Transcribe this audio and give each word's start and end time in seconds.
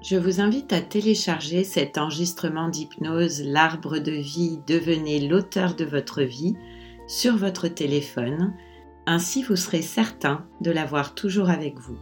Je 0.00 0.16
vous 0.16 0.40
invite 0.40 0.72
à 0.72 0.80
télécharger 0.80 1.64
cet 1.64 1.98
enregistrement 1.98 2.68
d'hypnose 2.68 3.42
L'arbre 3.42 3.98
de 3.98 4.12
vie, 4.12 4.60
devenez 4.66 5.26
l'auteur 5.26 5.74
de 5.74 5.84
votre 5.84 6.22
vie 6.22 6.54
sur 7.08 7.36
votre 7.36 7.66
téléphone, 7.66 8.54
ainsi 9.06 9.42
vous 9.42 9.56
serez 9.56 9.82
certain 9.82 10.46
de 10.60 10.70
l'avoir 10.70 11.14
toujours 11.14 11.50
avec 11.50 11.78
vous. 11.78 11.98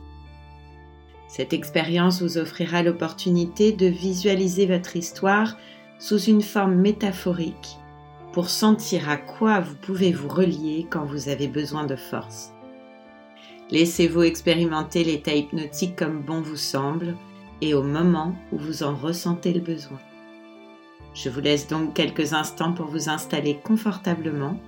Cette 1.27 1.55
expérience 1.55 2.21
vous 2.21 2.37
offrira 2.37 2.83
l'opportunité 2.83 3.73
de 3.73 3.87
visualiser 3.87 4.67
votre 4.67 4.97
histoire 4.97 5.57
sous 5.99 6.21
une 6.21 6.43
forme 6.43 6.75
métaphorique 6.75 7.79
pour 8.33 8.51
sentir 8.51 9.09
à 9.09 9.17
quoi 9.17 9.61
vous 9.61 9.77
pouvez 9.77 10.13
vous 10.13 10.29
relier 10.29 10.87
quand 10.91 11.07
vous 11.07 11.31
avez 11.31 11.49
besoin 11.49 11.87
de 11.87 11.97
force. 11.97 12.53
Laissez-vous 13.71 14.23
expérimenter 14.23 15.03
l'état 15.03 15.35
hypnotique 15.35 15.97
comme 15.97 16.21
bon 16.21 16.43
vous 16.43 16.57
semble 16.57 17.17
et 17.61 17.75
au 17.75 17.83
moment 17.83 18.35
où 18.53 18.59
vous 18.59 18.83
en 18.83 18.95
ressentez 18.95 19.53
le 19.53 19.61
besoin. 19.61 19.99
Je 21.15 21.31
vous 21.31 21.41
laisse 21.41 21.67
donc 21.67 21.95
quelques 21.95 22.35
instants 22.35 22.73
pour 22.73 22.87
vous 22.87 23.09
installer 23.09 23.59
confortablement 23.65 24.61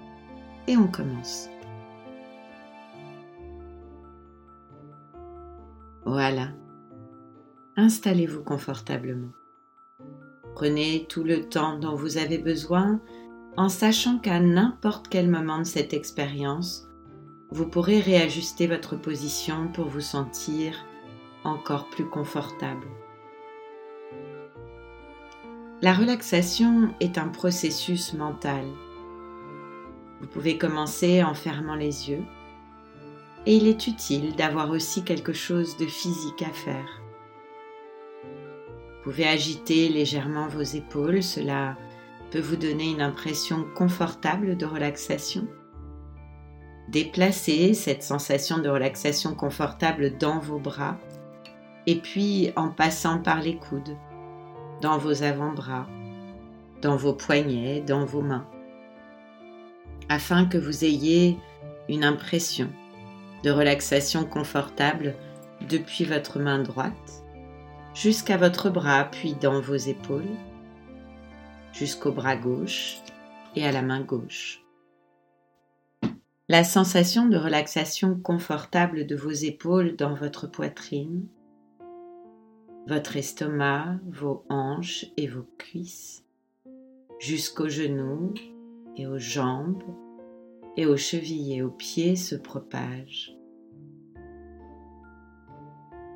et 0.67 0.77
on 0.77 0.87
commence. 0.87 1.49
Voilà. 6.07 6.49
Installez-vous 7.77 8.43
confortablement. 8.43 9.33
Prenez 10.55 11.07
tout 11.09 11.23
le 11.23 11.49
temps 11.49 11.79
dont 11.79 11.95
vous 11.95 12.17
avez 12.17 12.39
besoin 12.39 13.01
en 13.59 13.69
sachant 13.69 14.19
qu'à 14.19 14.41
n'importe 14.41 15.09
quel 15.09 15.29
moment 15.29 15.59
de 15.59 15.65
cette 15.65 15.93
expérience, 15.93 16.89
vous 17.51 17.67
pourrez 17.67 18.01
réajuster 18.01 18.67
votre 18.67 18.97
position 18.97 19.69
pour 19.69 19.87
vous 19.87 20.01
sentir 20.01 20.75
encore 21.45 21.89
plus 21.89 22.07
confortable. 22.07 22.87
La 25.81 25.93
relaxation 25.93 26.93
est 27.01 27.19
un 27.19 27.29
processus 27.29 28.13
mental. 28.13 28.65
Vous 30.21 30.27
pouvez 30.27 30.59
commencer 30.59 31.23
en 31.23 31.35
fermant 31.35 31.77
les 31.77 32.11
yeux 32.11 32.25
et 33.47 33.57
il 33.57 33.69
est 33.69 33.87
utile 33.87 34.35
d'avoir 34.35 34.71
aussi 34.71 35.05
quelque 35.05 35.33
chose 35.33 35.77
de 35.77 35.87
physique 35.87 36.43
à 36.43 36.53
faire. 36.53 37.01
Vous 38.25 39.13
pouvez 39.13 39.29
agiter 39.29 39.89
légèrement 39.89 40.49
vos 40.49 40.63
épaules, 40.63 41.23
cela 41.23 41.77
peut 42.31 42.41
vous 42.41 42.57
donner 42.57 42.91
une 42.91 43.01
impression 43.01 43.65
confortable 43.75 44.57
de 44.57 44.67
relaxation. 44.67 45.47
Déplacez 46.89 47.75
cette 47.75 48.03
sensation 48.03 48.59
de 48.59 48.69
relaxation 48.69 49.35
confortable 49.35 50.19
dans 50.19 50.41
vos 50.41 50.59
bras 50.59 50.99
et 51.89 51.97
puis 51.97 52.53
en 52.55 52.69
passant 52.69 53.19
par 53.19 53.41
les 53.41 53.57
coudes, 53.57 53.97
dans 54.83 54.99
vos 54.99 55.23
avant-bras, 55.23 55.87
dans 56.83 56.97
vos 56.97 57.15
poignets, 57.15 57.81
dans 57.81 58.05
vos 58.05 58.21
mains, 58.21 58.47
afin 60.11 60.45
que 60.45 60.59
vous 60.59 60.85
ayez 60.85 61.39
une 61.89 62.05
impression 62.05 62.69
de 63.43 63.51
relaxation 63.51 64.27
confortable 64.27 65.15
depuis 65.67 66.05
votre 66.05 66.39
main 66.39 66.59
droite 66.59 67.25
jusqu'à 67.95 68.37
votre 68.37 68.69
bras, 68.69 69.05
puis 69.11 69.33
dans 69.33 69.63
vos 69.63 69.75
épaules, 69.75 70.37
jusqu'au 71.73 72.13
bras 72.13 72.37
gauche 72.37 72.99
et 73.57 73.67
à 73.67 73.73
la 73.73 73.81
main 73.81 74.03
gauche. 74.03 74.63
La 76.51 76.65
sensation 76.65 77.31
de 77.31 77.39
relaxation 77.39 78.15
confortable 78.15 79.07
de 79.07 79.17
vos 79.17 79.31
épaules 79.31 79.97
dans 79.97 80.15
votre 80.15 80.47
poitrine, 80.47 81.27
votre 82.89 83.19
estomac, 83.19 83.99
vos 84.11 84.47
hanches 84.49 85.05
et 85.19 85.27
vos 85.27 85.45
cuisses, 85.59 86.25
jusqu'aux 87.19 87.69
genoux 87.69 88.33
et 88.97 89.07
aux 89.07 89.19
jambes 89.19 89.83
et 90.79 90.87
aux 90.87 90.97
chevilles 90.97 91.57
et 91.57 91.63
aux 91.63 91.71
pieds 91.71 92.17
se 92.17 92.35
propage. 92.35 93.37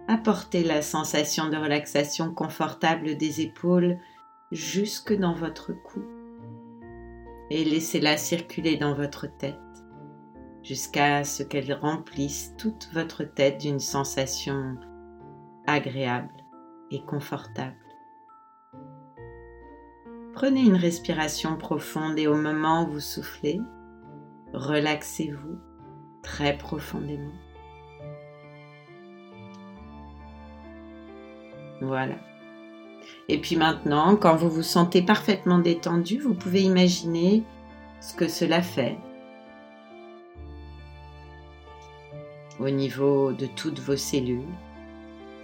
Apportez 0.08 0.64
la 0.64 0.80
sensation 0.80 1.50
de 1.50 1.58
relaxation 1.58 2.32
confortable 2.32 3.18
des 3.18 3.42
épaules 3.42 3.98
jusque 4.50 5.12
dans 5.12 5.34
votre 5.34 5.72
cou 5.74 6.02
et 7.50 7.64
laissez-la 7.64 8.16
circuler 8.16 8.78
dans 8.78 8.94
votre 8.94 9.26
tête 9.36 9.58
jusqu'à 10.62 11.22
ce 11.24 11.42
qu'elle 11.42 11.74
remplisse 11.74 12.54
toute 12.56 12.88
votre 12.94 13.24
tête 13.24 13.60
d'une 13.60 13.80
sensation 13.80 14.76
agréable 15.66 16.41
confortable. 17.00 17.76
Prenez 20.34 20.62
une 20.62 20.76
respiration 20.76 21.56
profonde 21.56 22.18
et 22.18 22.26
au 22.26 22.36
moment 22.36 22.84
où 22.84 22.92
vous 22.92 23.00
soufflez, 23.00 23.60
relaxez-vous 24.52 25.58
très 26.22 26.56
profondément. 26.56 27.32
Voilà. 31.80 32.16
Et 33.28 33.40
puis 33.40 33.56
maintenant, 33.56 34.16
quand 34.16 34.36
vous 34.36 34.50
vous 34.50 34.62
sentez 34.62 35.02
parfaitement 35.02 35.58
détendu, 35.58 36.18
vous 36.18 36.34
pouvez 36.34 36.62
imaginer 36.62 37.42
ce 38.00 38.14
que 38.14 38.28
cela 38.28 38.62
fait 38.62 38.98
au 42.60 42.70
niveau 42.70 43.32
de 43.32 43.46
toutes 43.46 43.80
vos 43.80 43.96
cellules, 43.96 44.42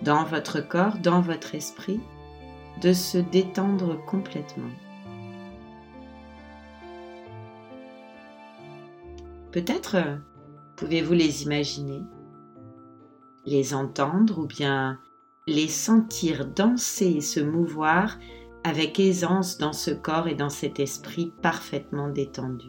dans 0.03 0.25
votre 0.25 0.61
corps, 0.61 0.99
dans 0.99 1.21
votre 1.21 1.55
esprit, 1.55 2.01
de 2.83 2.93
se 2.93 3.19
détendre 3.19 4.05
complètement. 4.07 4.71
Peut-être 9.53 9.97
pouvez-vous 10.77 11.15
les 11.15 11.43
imaginer, 11.43 12.03
les 13.47 13.75
entendre 13.75 14.39
ou 14.39 14.47
bien 14.47 14.99
les 15.47 15.69
sentir 15.69 16.47
danser 16.47 17.07
et 17.07 17.21
se 17.21 17.41
mouvoir 17.41 18.19
avec 18.63 19.01
aisance 19.01 19.57
dans 19.57 19.73
ce 19.73 19.91
corps 19.91 20.29
et 20.29 20.35
dans 20.35 20.51
cet 20.51 20.79
esprit 20.79 21.33
parfaitement 21.43 22.09
détendu. 22.09 22.69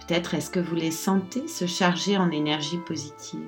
Peut-être 0.00 0.34
est-ce 0.34 0.50
que 0.50 0.60
vous 0.60 0.74
les 0.74 0.90
sentez 0.90 1.46
se 1.46 1.66
charger 1.66 2.16
en 2.16 2.30
énergie 2.30 2.78
positive 2.86 3.46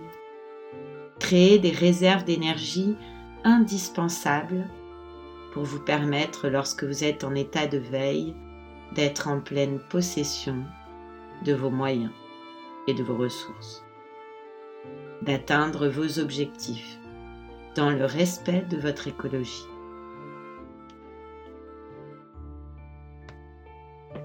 créer 1.18 1.58
des 1.58 1.70
réserves 1.70 2.24
d'énergie 2.24 2.96
indispensables 3.44 4.68
pour 5.52 5.64
vous 5.64 5.80
permettre, 5.80 6.48
lorsque 6.48 6.84
vous 6.84 7.04
êtes 7.04 7.22
en 7.22 7.34
état 7.34 7.66
de 7.66 7.78
veille, 7.78 8.34
d'être 8.94 9.28
en 9.28 9.40
pleine 9.40 9.78
possession 9.78 10.64
de 11.44 11.52
vos 11.52 11.70
moyens 11.70 12.12
et 12.86 12.94
de 12.94 13.02
vos 13.02 13.16
ressources, 13.16 13.84
d'atteindre 15.22 15.88
vos 15.88 16.18
objectifs 16.18 16.98
dans 17.76 17.90
le 17.90 18.04
respect 18.04 18.64
de 18.70 18.76
votre 18.76 19.08
écologie. 19.08 19.66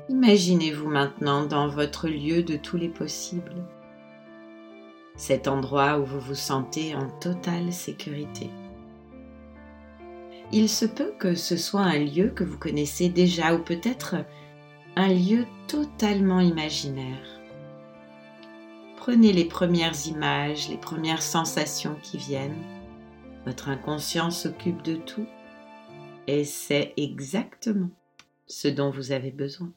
Imaginez-vous 0.09 0.89
maintenant 0.89 1.45
dans 1.45 1.67
votre 1.67 2.07
lieu 2.07 2.43
de 2.43 2.57
tous 2.57 2.77
les 2.77 2.89
possibles 2.89 3.63
cet 5.19 5.49
endroit 5.49 5.99
où 5.99 6.05
vous 6.05 6.21
vous 6.21 6.35
sentez 6.35 6.95
en 6.95 7.09
totale 7.19 7.73
sécurité. 7.73 8.49
Il 10.53 10.69
se 10.69 10.85
peut 10.85 11.11
que 11.19 11.35
ce 11.35 11.57
soit 11.57 11.81
un 11.81 11.99
lieu 11.99 12.29
que 12.29 12.45
vous 12.45 12.57
connaissez 12.57 13.09
déjà 13.09 13.53
ou 13.53 13.59
peut-être 13.59 14.15
un 14.95 15.09
lieu 15.09 15.45
totalement 15.67 16.39
imaginaire. 16.39 17.41
Prenez 18.95 19.33
les 19.33 19.45
premières 19.45 20.07
images, 20.07 20.69
les 20.69 20.77
premières 20.77 21.21
sensations 21.21 21.97
qui 22.01 22.17
viennent. 22.17 22.63
Votre 23.45 23.67
inconscient 23.67 24.31
s'occupe 24.31 24.81
de 24.83 24.95
tout 24.95 25.27
et 26.27 26.45
c'est 26.45 26.93
exactement 26.95 27.91
ce 28.47 28.69
dont 28.69 28.89
vous 28.89 29.11
avez 29.11 29.31
besoin. 29.31 29.73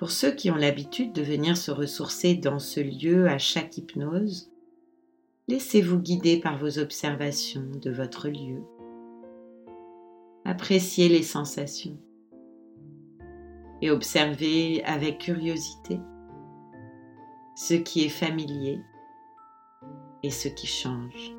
Pour 0.00 0.10
ceux 0.10 0.32
qui 0.32 0.50
ont 0.50 0.56
l'habitude 0.56 1.12
de 1.12 1.22
venir 1.22 1.56
se 1.56 1.70
ressourcer 1.70 2.34
dans 2.34 2.58
ce 2.58 2.80
lieu 2.80 3.28
à 3.28 3.38
chaque 3.38 3.78
hypnose, 3.78 4.50
Laissez-vous 5.50 5.98
guider 5.98 6.38
par 6.38 6.58
vos 6.58 6.78
observations 6.78 7.66
de 7.82 7.90
votre 7.90 8.28
lieu. 8.28 8.62
Appréciez 10.44 11.08
les 11.08 11.24
sensations 11.24 11.98
et 13.82 13.90
observez 13.90 14.84
avec 14.84 15.18
curiosité 15.18 15.98
ce 17.56 17.74
qui 17.74 18.04
est 18.04 18.10
familier 18.10 18.78
et 20.22 20.30
ce 20.30 20.46
qui 20.46 20.68
change. 20.68 21.34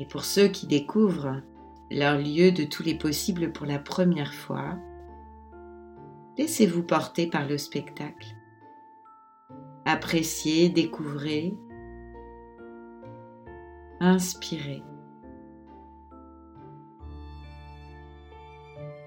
Et 0.00 0.06
pour 0.06 0.24
ceux 0.24 0.48
qui 0.48 0.66
découvrent 0.66 1.40
leur 1.92 2.18
lieu 2.18 2.50
de 2.50 2.64
tous 2.64 2.82
les 2.82 2.98
possibles 2.98 3.52
pour 3.52 3.66
la 3.66 3.78
première 3.78 4.34
fois, 4.34 4.76
laissez-vous 6.38 6.82
porter 6.82 7.26
par 7.26 7.46
le 7.46 7.58
spectacle. 7.58 8.28
Appréciez, 9.84 10.68
découvrez, 10.68 11.54
inspirez. 14.00 14.82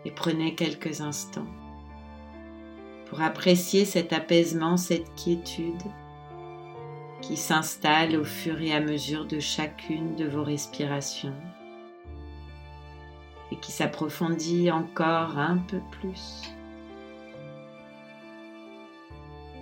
Et 0.06 0.12
prenez 0.12 0.56
quelques 0.56 1.02
instants 1.02 1.48
pour 3.08 3.22
apprécier 3.22 3.86
cet 3.86 4.14
apaisement, 4.14 4.78
cette 4.78 5.14
quiétude 5.16 5.84
qui 7.22 7.36
s'installe 7.36 8.16
au 8.16 8.24
fur 8.24 8.62
et 8.62 8.72
à 8.72 8.80
mesure 8.80 9.26
de 9.26 9.40
chacune 9.40 10.16
de 10.16 10.26
vos 10.26 10.44
respirations 10.44 11.36
et 13.52 13.58
qui 13.58 13.72
s'approfondit 13.72 14.72
encore 14.72 15.38
un 15.38 15.58
peu 15.58 15.82
plus. 15.92 16.54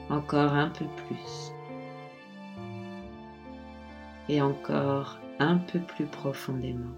Encore 0.10 0.54
un 0.54 0.70
peu 0.70 0.86
plus. 0.86 1.52
Et 4.30 4.42
encore 4.42 5.20
un 5.40 5.58
peu 5.58 5.80
plus 5.80 6.06
profondément. 6.06 6.96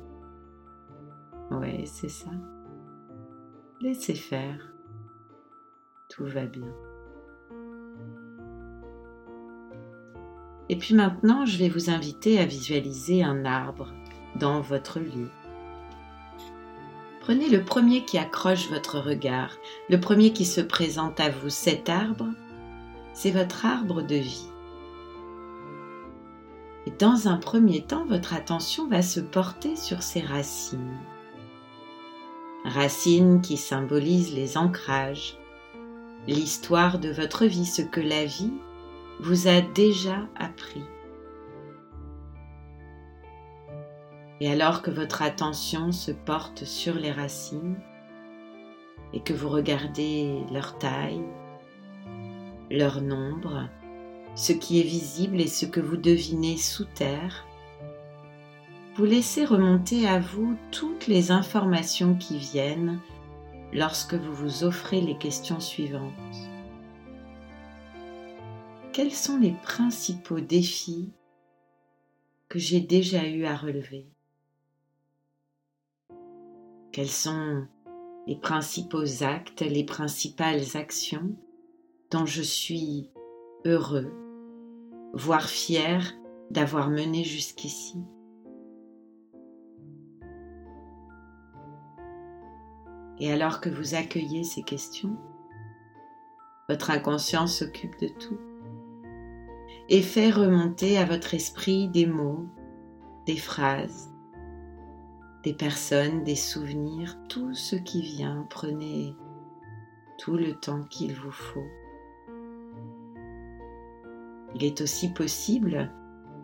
Oui, 1.51 1.85
c'est 1.85 2.09
ça. 2.09 2.31
Laissez 3.81 4.15
faire. 4.15 4.73
Tout 6.09 6.25
va 6.25 6.45
bien. 6.45 6.73
Et 10.69 10.75
puis 10.75 10.93
maintenant, 10.93 11.45
je 11.45 11.57
vais 11.57 11.69
vous 11.69 11.89
inviter 11.89 12.39
à 12.39 12.45
visualiser 12.45 13.23
un 13.23 13.45
arbre 13.45 13.91
dans 14.35 14.61
votre 14.61 14.99
lieu. 14.99 15.29
Prenez 17.21 17.49
le 17.49 17.63
premier 17.63 18.05
qui 18.05 18.17
accroche 18.17 18.69
votre 18.69 18.99
regard, 18.99 19.55
le 19.89 19.99
premier 19.99 20.31
qui 20.31 20.45
se 20.45 20.61
présente 20.61 21.19
à 21.19 21.29
vous. 21.29 21.49
Cet 21.49 21.89
arbre, 21.89 22.27
c'est 23.13 23.31
votre 23.31 23.65
arbre 23.65 24.01
de 24.01 24.15
vie. 24.15 24.49
Et 26.85 26.91
dans 26.91 27.27
un 27.27 27.37
premier 27.37 27.81
temps, 27.81 28.05
votre 28.05 28.33
attention 28.33 28.87
va 28.87 29.01
se 29.01 29.19
porter 29.19 29.75
sur 29.75 30.01
ses 30.01 30.21
racines. 30.21 30.97
Racines 32.65 33.41
qui 33.41 33.57
symbolisent 33.57 34.33
les 34.33 34.57
ancrages, 34.57 35.37
l'histoire 36.27 36.99
de 36.99 37.09
votre 37.09 37.45
vie, 37.45 37.65
ce 37.65 37.81
que 37.81 38.01
la 38.01 38.25
vie 38.25 38.53
vous 39.19 39.47
a 39.47 39.61
déjà 39.61 40.27
appris. 40.37 40.83
Et 44.41 44.49
alors 44.49 44.81
que 44.81 44.91
votre 44.91 45.21
attention 45.21 45.91
se 45.91 46.11
porte 46.11 46.63
sur 46.63 46.95
les 46.95 47.11
racines 47.11 47.77
et 49.13 49.19
que 49.19 49.33
vous 49.33 49.49
regardez 49.49 50.43
leur 50.51 50.77
taille, 50.77 51.21
leur 52.69 53.01
nombre, 53.01 53.67
ce 54.35 54.53
qui 54.53 54.79
est 54.79 54.83
visible 54.83 55.41
et 55.41 55.47
ce 55.47 55.65
que 55.65 55.79
vous 55.79 55.97
devinez 55.97 56.57
sous 56.57 56.85
terre, 56.85 57.45
vous 58.95 59.05
laissez 59.05 59.45
remonter 59.45 60.07
à 60.07 60.19
vous 60.19 60.57
toutes 60.71 61.07
les 61.07 61.31
informations 61.31 62.15
qui 62.15 62.37
viennent 62.37 62.99
lorsque 63.73 64.13
vous 64.13 64.33
vous 64.33 64.63
offrez 64.63 65.01
les 65.01 65.17
questions 65.17 65.59
suivantes. 65.59 66.13
Quels 68.91 69.13
sont 69.13 69.37
les 69.37 69.53
principaux 69.63 70.41
défis 70.41 71.13
que 72.49 72.59
j'ai 72.59 72.81
déjà 72.81 73.25
eu 73.25 73.45
à 73.45 73.55
relever? 73.55 74.07
Quels 76.91 77.07
sont 77.07 77.67
les 78.27 78.35
principaux 78.35 79.23
actes, 79.23 79.61
les 79.61 79.83
principales 79.83 80.75
actions? 80.75 81.35
Dont 82.11 82.25
je 82.25 82.41
suis 82.41 83.11
heureux, 83.65 84.13
voire 85.13 85.47
fier 85.47 86.13
d'avoir 86.49 86.89
mené 86.89 87.23
jusqu'ici 87.23 87.97
Et 93.19 93.31
alors 93.31 93.59
que 93.59 93.69
vous 93.69 93.95
accueillez 93.95 94.43
ces 94.43 94.63
questions, 94.63 95.17
votre 96.69 96.91
inconscient 96.91 97.47
s'occupe 97.47 97.99
de 97.99 98.07
tout 98.07 98.39
et 99.89 100.01
fait 100.01 100.29
remonter 100.29 100.97
à 100.97 101.05
votre 101.05 101.33
esprit 101.33 101.89
des 101.89 102.05
mots, 102.05 102.47
des 103.25 103.35
phrases, 103.35 104.13
des 105.43 105.53
personnes, 105.53 106.23
des 106.23 106.35
souvenirs, 106.35 107.17
tout 107.27 107.53
ce 107.53 107.75
qui 107.75 108.01
vient. 108.01 108.45
Prenez 108.49 109.15
tout 110.17 110.35
le 110.35 110.53
temps 110.53 110.83
qu'il 110.83 111.13
vous 111.15 111.31
faut. 111.31 111.67
Il 114.55 114.63
est 114.63 114.81
aussi 114.81 115.09
possible 115.09 115.89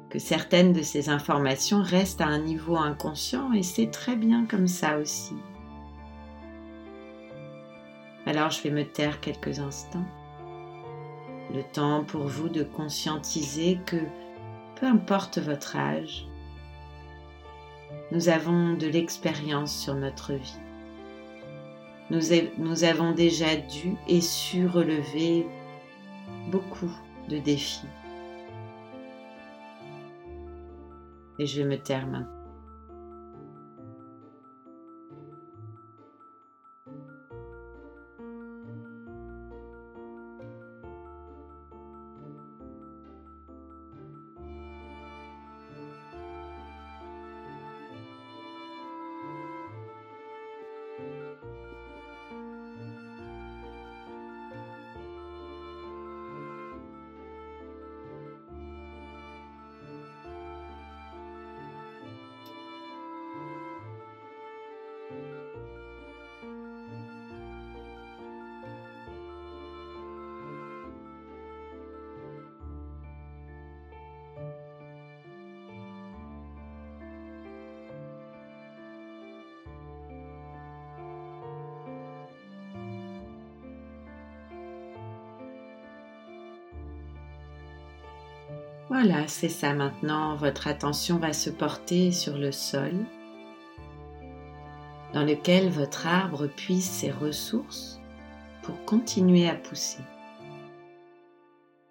que 0.09 0.19
certaines 0.19 0.73
de 0.73 0.81
ces 0.81 1.09
informations 1.09 1.81
restent 1.81 2.21
à 2.21 2.27
un 2.27 2.39
niveau 2.39 2.77
inconscient 2.77 3.51
et 3.53 3.63
c'est 3.63 3.91
très 3.91 4.15
bien 4.15 4.45
comme 4.45 4.67
ça 4.67 4.97
aussi. 4.97 5.35
Alors 8.25 8.49
je 8.49 8.61
vais 8.63 8.71
me 8.71 8.85
taire 8.85 9.19
quelques 9.19 9.59
instants. 9.59 10.05
Le 11.53 11.63
temps 11.63 12.03
pour 12.03 12.27
vous 12.27 12.49
de 12.49 12.63
conscientiser 12.63 13.79
que 13.85 13.97
peu 14.79 14.87
importe 14.87 15.37
votre 15.37 15.75
âge, 15.75 16.27
nous 18.11 18.29
avons 18.29 18.73
de 18.73 18.87
l'expérience 18.87 19.75
sur 19.75 19.95
notre 19.95 20.33
vie. 20.33 20.59
Nous, 22.11 22.83
avons 22.83 23.13
déjà 23.13 23.55
dû 23.55 23.95
et 24.07 24.21
su 24.21 24.67
relever 24.67 25.47
beaucoup 26.51 26.91
de 27.30 27.39
défis. 27.39 27.88
Et 31.39 31.46
je 31.46 31.62
vais 31.62 31.67
me 31.67 31.77
taire 31.77 32.08
Voilà, 88.97 89.27
c'est 89.27 89.49
ça 89.49 89.73
maintenant. 89.73 90.37
Votre 90.37 90.69
attention 90.69 91.17
va 91.19 91.33
se 91.33 91.49
porter 91.49 92.13
sur 92.13 92.37
le 92.37 92.53
sol 92.53 92.93
dans 95.11 95.25
lequel 95.25 95.69
votre 95.69 96.07
arbre 96.07 96.47
puise 96.47 96.89
ses 96.89 97.11
ressources 97.11 97.99
pour 98.63 98.85
continuer 98.85 99.49
à 99.49 99.55
pousser. 99.55 100.01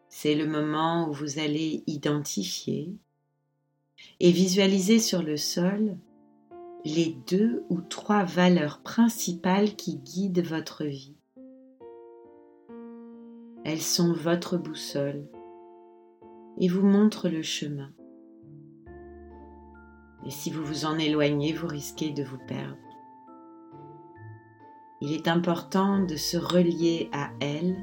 C'est 0.08 0.34
le 0.34 0.46
moment 0.46 1.10
où 1.10 1.12
vous 1.12 1.38
allez 1.38 1.84
identifier 1.86 2.96
et 4.18 4.32
visualiser 4.32 4.98
sur 4.98 5.22
le 5.22 5.36
sol 5.36 5.98
les 6.86 7.18
deux 7.28 7.64
ou 7.68 7.82
trois 7.82 8.24
valeurs 8.24 8.80
principales 8.80 9.76
qui 9.76 9.98
guident 9.98 10.46
votre 10.46 10.84
vie. 10.84 11.18
Elles 13.62 13.82
sont 13.82 14.14
votre 14.14 14.56
boussole 14.56 15.28
et 16.58 16.68
vous 16.68 16.86
montre 16.86 17.28
le 17.28 17.42
chemin. 17.42 17.90
Et 20.26 20.30
si 20.30 20.50
vous 20.50 20.64
vous 20.64 20.86
en 20.86 20.98
éloignez, 20.98 21.52
vous 21.52 21.66
risquez 21.66 22.10
de 22.12 22.24
vous 22.24 22.38
perdre. 22.38 22.78
Il 25.00 25.12
est 25.12 25.28
important 25.28 25.98
de 25.98 26.16
se 26.16 26.36
relier 26.36 27.10
à 27.12 27.30
elle 27.40 27.76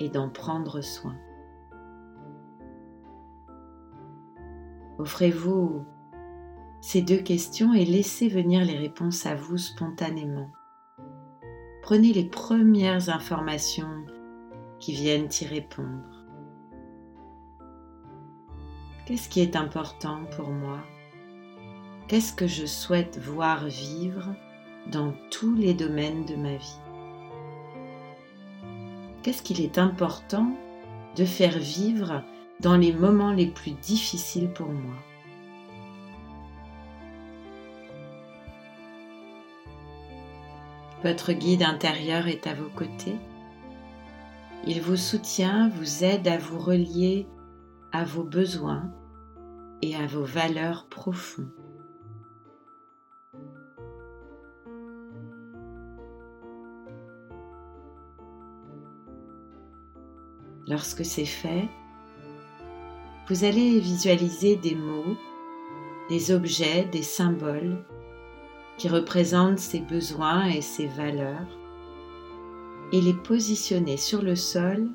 et 0.00 0.08
d'en 0.08 0.28
prendre 0.28 0.80
soin. 0.80 1.16
Offrez-vous 4.98 5.84
ces 6.80 7.00
deux 7.00 7.18
questions 7.18 7.72
et 7.74 7.84
laissez 7.84 8.28
venir 8.28 8.64
les 8.64 8.76
réponses 8.76 9.24
à 9.24 9.36
vous 9.36 9.56
spontanément. 9.56 10.50
Prenez 11.82 12.12
les 12.12 12.28
premières 12.28 13.08
informations 13.08 14.04
qui 14.80 14.92
viennent 14.92 15.28
y 15.40 15.46
répondre. 15.46 16.11
Qu'est-ce 19.12 19.28
qui 19.28 19.42
est 19.42 19.56
important 19.56 20.20
pour 20.34 20.48
moi? 20.48 20.78
Qu'est-ce 22.08 22.32
que 22.32 22.46
je 22.46 22.64
souhaite 22.64 23.18
voir 23.18 23.66
vivre 23.66 24.34
dans 24.90 25.12
tous 25.30 25.54
les 25.54 25.74
domaines 25.74 26.24
de 26.24 26.34
ma 26.34 26.56
vie? 26.56 26.80
Qu'est-ce 29.22 29.42
qu'il 29.42 29.60
est 29.60 29.76
important 29.76 30.56
de 31.14 31.26
faire 31.26 31.58
vivre 31.58 32.24
dans 32.60 32.78
les 32.78 32.94
moments 32.94 33.34
les 33.34 33.48
plus 33.48 33.72
difficiles 33.72 34.48
pour 34.48 34.68
moi? 34.68 34.94
Votre 41.04 41.34
guide 41.34 41.64
intérieur 41.64 42.28
est 42.28 42.46
à 42.46 42.54
vos 42.54 42.70
côtés. 42.70 43.18
Il 44.66 44.80
vous 44.80 44.96
soutient, 44.96 45.68
vous 45.68 46.02
aide 46.02 46.26
à 46.28 46.38
vous 46.38 46.58
relier 46.58 47.26
à 47.92 48.04
vos 48.04 48.24
besoins 48.24 48.90
et 49.82 49.96
à 49.96 50.06
vos 50.06 50.24
valeurs 50.24 50.86
profondes. 50.88 51.50
Lorsque 60.68 61.04
c'est 61.04 61.24
fait, 61.24 61.68
vous 63.28 63.44
allez 63.44 63.80
visualiser 63.80 64.56
des 64.56 64.74
mots, 64.74 65.16
des 66.08 66.30
objets, 66.30 66.84
des 66.84 67.02
symboles 67.02 67.76
qui 68.78 68.88
représentent 68.88 69.58
ces 69.58 69.80
besoins 69.80 70.46
et 70.46 70.62
ces 70.62 70.86
valeurs 70.86 71.58
et 72.92 73.00
les 73.00 73.14
positionner 73.14 73.96
sur 73.96 74.22
le 74.22 74.36
sol 74.36 74.88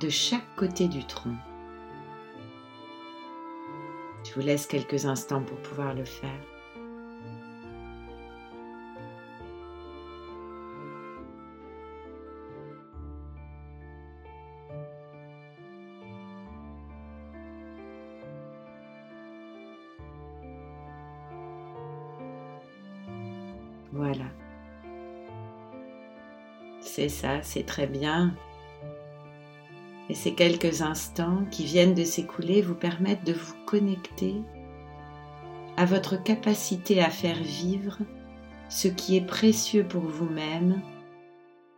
de 0.00 0.08
chaque 0.08 0.54
côté 0.56 0.88
du 0.88 1.04
tronc. 1.04 1.36
Je 4.28 4.34
vous 4.34 4.40
laisse 4.40 4.66
quelques 4.66 5.06
instants 5.06 5.42
pour 5.42 5.56
pouvoir 5.58 5.94
le 5.94 6.04
faire. 6.04 6.28
Voilà. 23.92 24.26
C'est 26.82 27.08
ça, 27.08 27.42
c'est 27.42 27.64
très 27.64 27.86
bien. 27.86 28.34
Et 30.08 30.14
ces 30.14 30.34
quelques 30.34 30.82
instants 30.82 31.44
qui 31.50 31.64
viennent 31.64 31.94
de 31.94 32.04
s'écouler 32.04 32.62
vous 32.62 32.74
permettent 32.74 33.24
de 33.24 33.34
vous 33.34 33.54
connecter 33.66 34.36
à 35.76 35.84
votre 35.84 36.22
capacité 36.22 37.00
à 37.02 37.10
faire 37.10 37.40
vivre 37.42 37.98
ce 38.68 38.88
qui 38.88 39.16
est 39.16 39.26
précieux 39.26 39.86
pour 39.86 40.02
vous-même, 40.02 40.80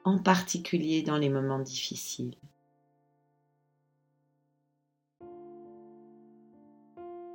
en 0.04 0.18
particulier 0.18 1.02
dans 1.02 1.18
les 1.18 1.28
moments 1.28 1.58
difficiles. 1.58 2.34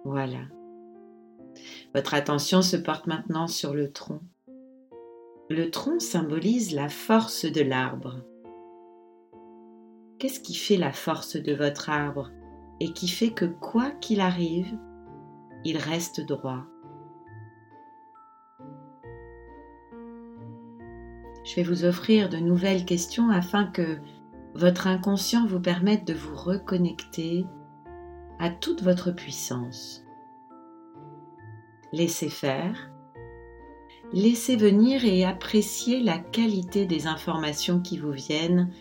Voilà. 0.04 0.42
Votre 1.94 2.14
attention 2.14 2.62
se 2.62 2.78
porte 2.78 3.08
maintenant 3.08 3.48
sur 3.48 3.74
le 3.74 3.92
tronc. 3.92 4.22
Le 5.50 5.70
tronc 5.70 6.00
symbolise 6.00 6.74
la 6.74 6.90
force 6.90 7.46
de 7.46 7.62
l'arbre. 7.62 8.18
Qu'est-ce 10.19 10.39
qui 10.39 10.55
fait 10.55 10.77
la 10.77 10.93
force 10.93 11.36
de 11.36 11.53
votre 11.53 11.89
arbre 11.89 12.31
et 12.79 12.93
qui 12.93 13.07
fait 13.07 13.31
que 13.31 13.45
quoi 13.45 13.91
qu'il 13.91 14.22
arrive, 14.22 14.77
il 15.65 15.77
reste 15.77 16.22
droit? 16.22 16.63
Je 21.43 21.55
vais 21.55 21.63
vous 21.63 21.86
offrir 21.86 22.29
de 22.29 22.38
nouvelles 22.38 22.86
questions 22.86 23.29
afin 23.29 23.65
que 23.65 24.00
votre 24.53 24.88
inconscient 24.88 25.45
vous 25.45 25.60
permette 25.60 26.07
de 26.07 26.13
vous 26.13 26.36
reconnecter 26.36 27.45
à 28.39 28.50
toute 28.50 28.81
votre 28.84 29.12
puissance. 29.12 30.03
Laissez 31.91 32.29
faire 32.29 32.89
laissez 34.13 34.55
venir 34.55 35.03
et 35.05 35.25
appréciez 35.25 36.01
la 36.01 36.17
qualité 36.17 36.86
des 36.86 37.07
informations 37.07 37.79
qui 37.79 37.98
vous 37.98 38.12
viennent 38.12 38.72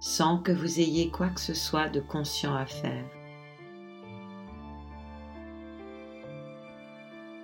sans 0.00 0.38
que 0.38 0.52
vous 0.52 0.80
ayez 0.80 1.10
quoi 1.10 1.28
que 1.28 1.40
ce 1.40 1.54
soit 1.54 1.88
de 1.88 2.00
conscient 2.00 2.54
à 2.54 2.66
faire. 2.66 3.04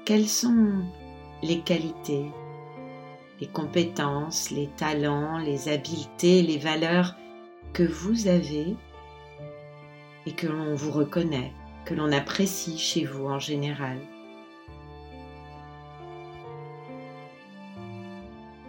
Quelles 0.04 0.28
sont 0.28 0.84
les 1.42 1.61
qualités, 1.61 2.26
les 3.40 3.46
compétences, 3.46 4.50
les 4.50 4.68
talents, 4.76 5.38
les 5.38 5.68
habiletés, 5.68 6.42
les 6.42 6.58
valeurs 6.58 7.16
que 7.73 7.82
vous 7.82 8.28
avez 8.28 8.76
et 10.26 10.32
que 10.32 10.46
l'on 10.46 10.75
vous 10.75 10.92
reconnaît, 10.92 11.52
que 11.84 11.94
l'on 11.94 12.12
apprécie 12.12 12.78
chez 12.78 13.04
vous 13.04 13.26
en 13.26 13.38
général? 13.38 13.99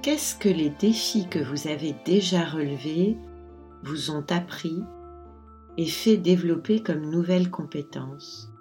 Qu'est-ce 0.01 0.36
que 0.36 0.50
les 0.50 0.70
défis 0.70 1.27
que 1.27 1.39
vous 1.39 1.68
avez 1.68 1.96
déjà 2.06 2.46
relevés 2.46 3.18
vous 3.86 4.10
ont 4.10 4.25
appris 4.32 4.84
et 5.77 5.86
fait 5.86 6.18
développer 6.18 6.82
comme 6.82 7.10
nouvelles 7.10 7.51
compétences. 7.51 8.51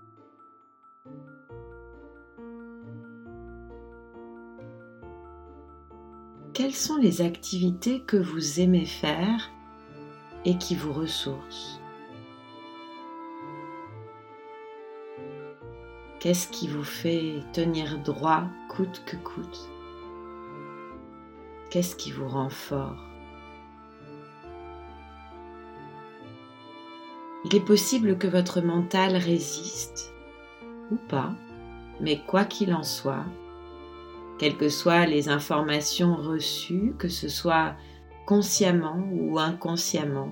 Quelles 6.53 6.75
sont 6.75 6.99
les 6.99 7.23
activités 7.23 8.03
que 8.03 8.19
vous 8.19 8.61
aimez 8.61 8.85
faire 8.85 9.51
et 10.45 10.59
qui 10.59 10.75
vous 10.75 10.93
ressourcent? 10.93 11.81
Qu'est-ce 16.21 16.49
qui 16.49 16.69
vous 16.69 16.85
fait 16.85 17.43
tenir 17.55 17.99
droit 18.03 18.45
coûte 18.69 19.03
que 19.07 19.17
coûte? 19.17 19.71
Qu'est-ce 21.71 21.97
qui 21.97 22.13
vous 22.13 22.29
rend 22.29 22.51
fort? 22.51 23.14
Il 27.45 27.55
est 27.55 27.65
possible 27.65 28.17
que 28.17 28.27
votre 28.27 28.61
mental 28.63 29.17
résiste 29.17 30.13
ou 30.91 30.97
pas, 30.97 31.33
mais 32.01 32.21
quoi 32.27 32.45
qu'il 32.45 32.75
en 32.75 32.83
soit, 32.83 33.25
quelles 34.39 34.57
que 34.57 34.69
soient 34.69 35.07
les 35.07 35.29
informations 35.29 36.17
reçues, 36.17 36.95
que 36.99 37.09
ce 37.09 37.29
soit 37.29 37.75
consciemment 38.27 39.07
ou 39.13 39.39
inconsciemment, 39.39 40.31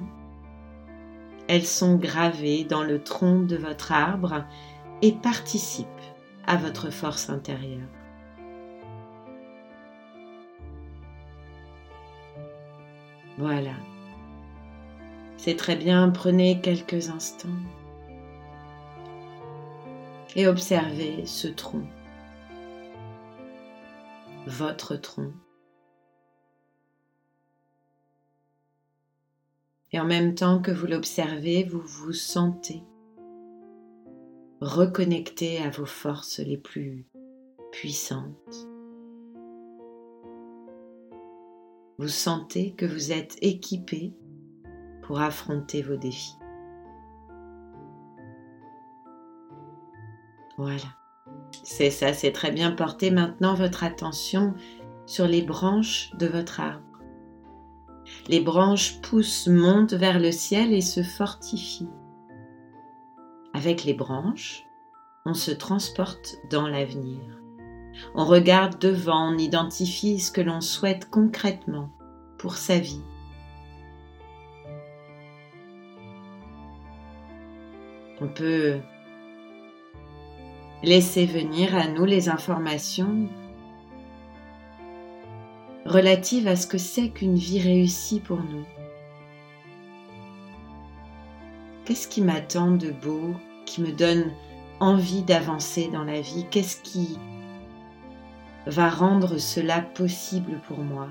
elles 1.49 1.67
sont 1.67 1.97
gravées 1.97 2.65
dans 2.65 2.83
le 2.83 3.03
tronc 3.03 3.43
de 3.43 3.57
votre 3.57 3.93
arbre 3.93 4.45
et 5.03 5.13
participent 5.13 5.87
à 6.47 6.57
votre 6.57 6.91
force 6.91 7.29
intérieure. 7.29 7.89
Voilà. 13.39 13.75
C'est 15.45 15.57
très 15.57 15.75
bien, 15.75 16.09
prenez 16.09 16.61
quelques 16.61 17.11
instants 17.11 17.49
et 20.37 20.47
observez 20.47 21.27
ce 21.27 21.49
tronc, 21.49 21.83
votre 24.47 24.95
tronc. 24.95 25.33
Et 29.91 29.99
en 29.99 30.05
même 30.05 30.37
temps 30.37 30.63
que 30.63 30.71
vous 30.71 30.87
l'observez, 30.87 31.65
vous 31.65 31.83
vous 31.83 32.13
sentez 32.13 32.85
reconnecté 34.61 35.59
à 35.59 35.71
vos 35.71 35.87
forces 35.87 36.39
les 36.39 36.57
plus 36.57 37.05
puissantes. 37.73 38.69
vous 42.03 42.09
sentez 42.09 42.73
que 42.73 42.85
vous 42.85 43.13
êtes 43.13 43.37
équipé 43.43 44.13
affronter 45.21 45.83
vos 45.83 45.97
défis. 45.97 46.39
Voilà. 50.57 50.85
C'est 51.63 51.91
ça, 51.91 52.13
c'est 52.13 52.33
très 52.33 52.51
bien. 52.51 52.73
Portez 52.73 53.11
maintenant 53.11 53.55
votre 53.55 53.85
attention 53.85 54.55
sur 55.07 55.27
les 55.27 55.43
branches 55.43 56.11
de 56.19 56.27
votre 56.27 56.61
arbre. 56.61 56.83
Les 58.29 58.41
branches 58.41 59.01
poussent, 59.01 59.49
montent 59.49 59.95
vers 59.95 60.19
le 60.19 60.33
ciel 60.33 60.73
et 60.73 60.81
se 60.81 61.03
fortifient. 61.03 61.91
Avec 63.55 63.85
les 63.85 63.95
branches, 63.95 64.67
on 65.25 65.35
se 65.35 65.51
transporte 65.51 66.37
dans 66.51 66.67
l'avenir. 66.67 67.21
On 68.15 68.25
regarde 68.25 68.79
devant, 68.79 69.33
on 69.33 69.39
identifie 69.39 70.19
ce 70.19 70.33
que 70.33 70.41
l'on 70.41 70.61
souhaite 70.61 71.11
concrètement 71.11 71.91
pour 72.39 72.57
sa 72.57 72.79
vie. 72.79 73.03
On 78.23 78.29
peut 78.29 78.79
laisser 80.85 81.27
venir 81.27 81.75
à 81.75 81.89
nous 81.89 82.05
les 82.05 82.29
informations 82.29 83.29
relatives 85.87 86.47
à 86.47 86.55
ce 86.55 86.69
que 86.69 86.79
c'est 86.79 87.09
qu'une 87.09 87.35
vie 87.35 87.61
réussie 87.61 88.21
pour 88.21 88.39
nous. 88.39 88.65
Qu'est-ce 91.85 92.07
qui 92.07 92.23
m'attend 92.23 92.71
de 92.71 92.93
beau, 92.93 93.35
qui 93.67 93.83
me 93.83 93.91
donne 93.91 94.31
envie 94.79 95.25
d'avancer 95.25 95.91
dans 95.93 96.05
la 96.05 96.21
vie? 96.21 96.47
Qu'est-ce 96.49 96.81
qui 96.81 97.19
va 98.67 98.89
rendre 98.89 99.39
cela 99.39 99.81
possible 99.81 100.61
pour 100.69 100.79
moi? 100.79 101.09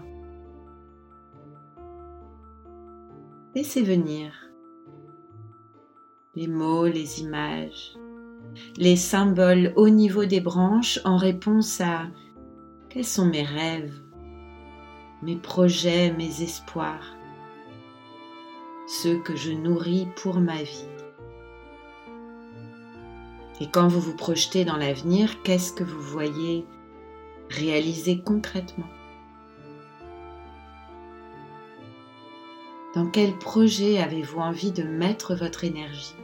Laissez 3.53 3.81
venir 3.81 4.50
les 6.33 6.47
mots, 6.47 6.85
les 6.85 7.21
images, 7.21 7.97
les 8.77 8.95
symboles 8.95 9.73
au 9.75 9.89
niveau 9.89 10.23
des 10.23 10.39
branches 10.39 10.99
en 11.03 11.17
réponse 11.17 11.81
à 11.81 12.07
quels 12.89 13.05
sont 13.05 13.25
mes 13.25 13.43
rêves, 13.43 13.93
mes 15.21 15.35
projets, 15.35 16.13
mes 16.13 16.41
espoirs, 16.41 17.17
ceux 18.87 19.19
que 19.19 19.35
je 19.35 19.51
nourris 19.51 20.07
pour 20.15 20.39
ma 20.39 20.63
vie. 20.63 20.87
Et 23.59 23.67
quand 23.69 23.89
vous 23.89 23.99
vous 23.99 24.15
projetez 24.15 24.63
dans 24.63 24.77
l'avenir, 24.77 25.43
qu'est-ce 25.43 25.73
que 25.73 25.83
vous 25.83 26.01
voyez 26.01 26.65
réaliser 27.49 28.21
concrètement? 28.21 28.89
Dans 32.95 33.07
quel 33.07 33.37
projet 33.37 33.99
avez-vous 33.99 34.39
envie 34.39 34.71
de 34.71 34.83
mettre 34.83 35.35
votre 35.35 35.63
énergie? 35.63 36.15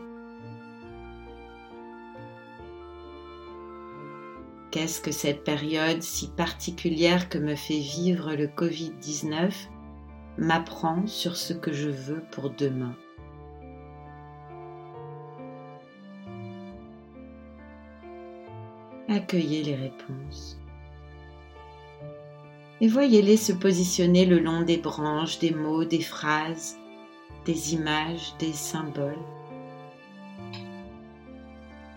Qu'est-ce 4.77 5.01
que 5.01 5.11
cette 5.11 5.43
période 5.43 6.03
si 6.03 6.27
particulière 6.27 7.29
que 7.29 7.39
me 7.39 7.55
fait 7.55 7.79
vivre 7.79 8.35
le 8.35 8.45
Covid-19 8.45 9.51
m'apprend 10.37 11.07
sur 11.07 11.35
ce 11.35 11.53
que 11.53 11.73
je 11.73 11.89
veux 11.89 12.21
pour 12.29 12.51
demain 12.51 12.95
Accueillez 19.09 19.63
les 19.63 19.73
réponses 19.73 20.59
et 22.79 22.87
voyez-les 22.87 23.37
se 23.37 23.53
positionner 23.53 24.27
le 24.27 24.37
long 24.37 24.61
des 24.61 24.77
branches, 24.77 25.39
des 25.39 25.55
mots, 25.55 25.85
des 25.85 26.01
phrases, 26.01 26.77
des 27.45 27.73
images, 27.73 28.35
des 28.37 28.53
symboles. 28.53 29.17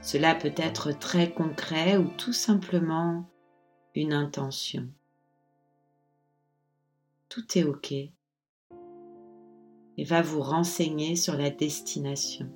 Cela 0.02 0.35
peut 0.35 0.54
être 0.57 0.92
très 0.92 1.30
concret 1.30 1.97
ou 1.97 2.09
tout 2.16 2.33
simplement 2.33 3.25
une 3.95 4.13
intention. 4.13 4.89
Tout 7.28 7.58
est 7.58 7.65
OK 7.65 7.93
et 7.93 8.13
va 10.04 10.23
vous 10.23 10.41
renseigner 10.41 11.17
sur 11.17 11.36
la 11.36 11.50
destination. 11.50 12.50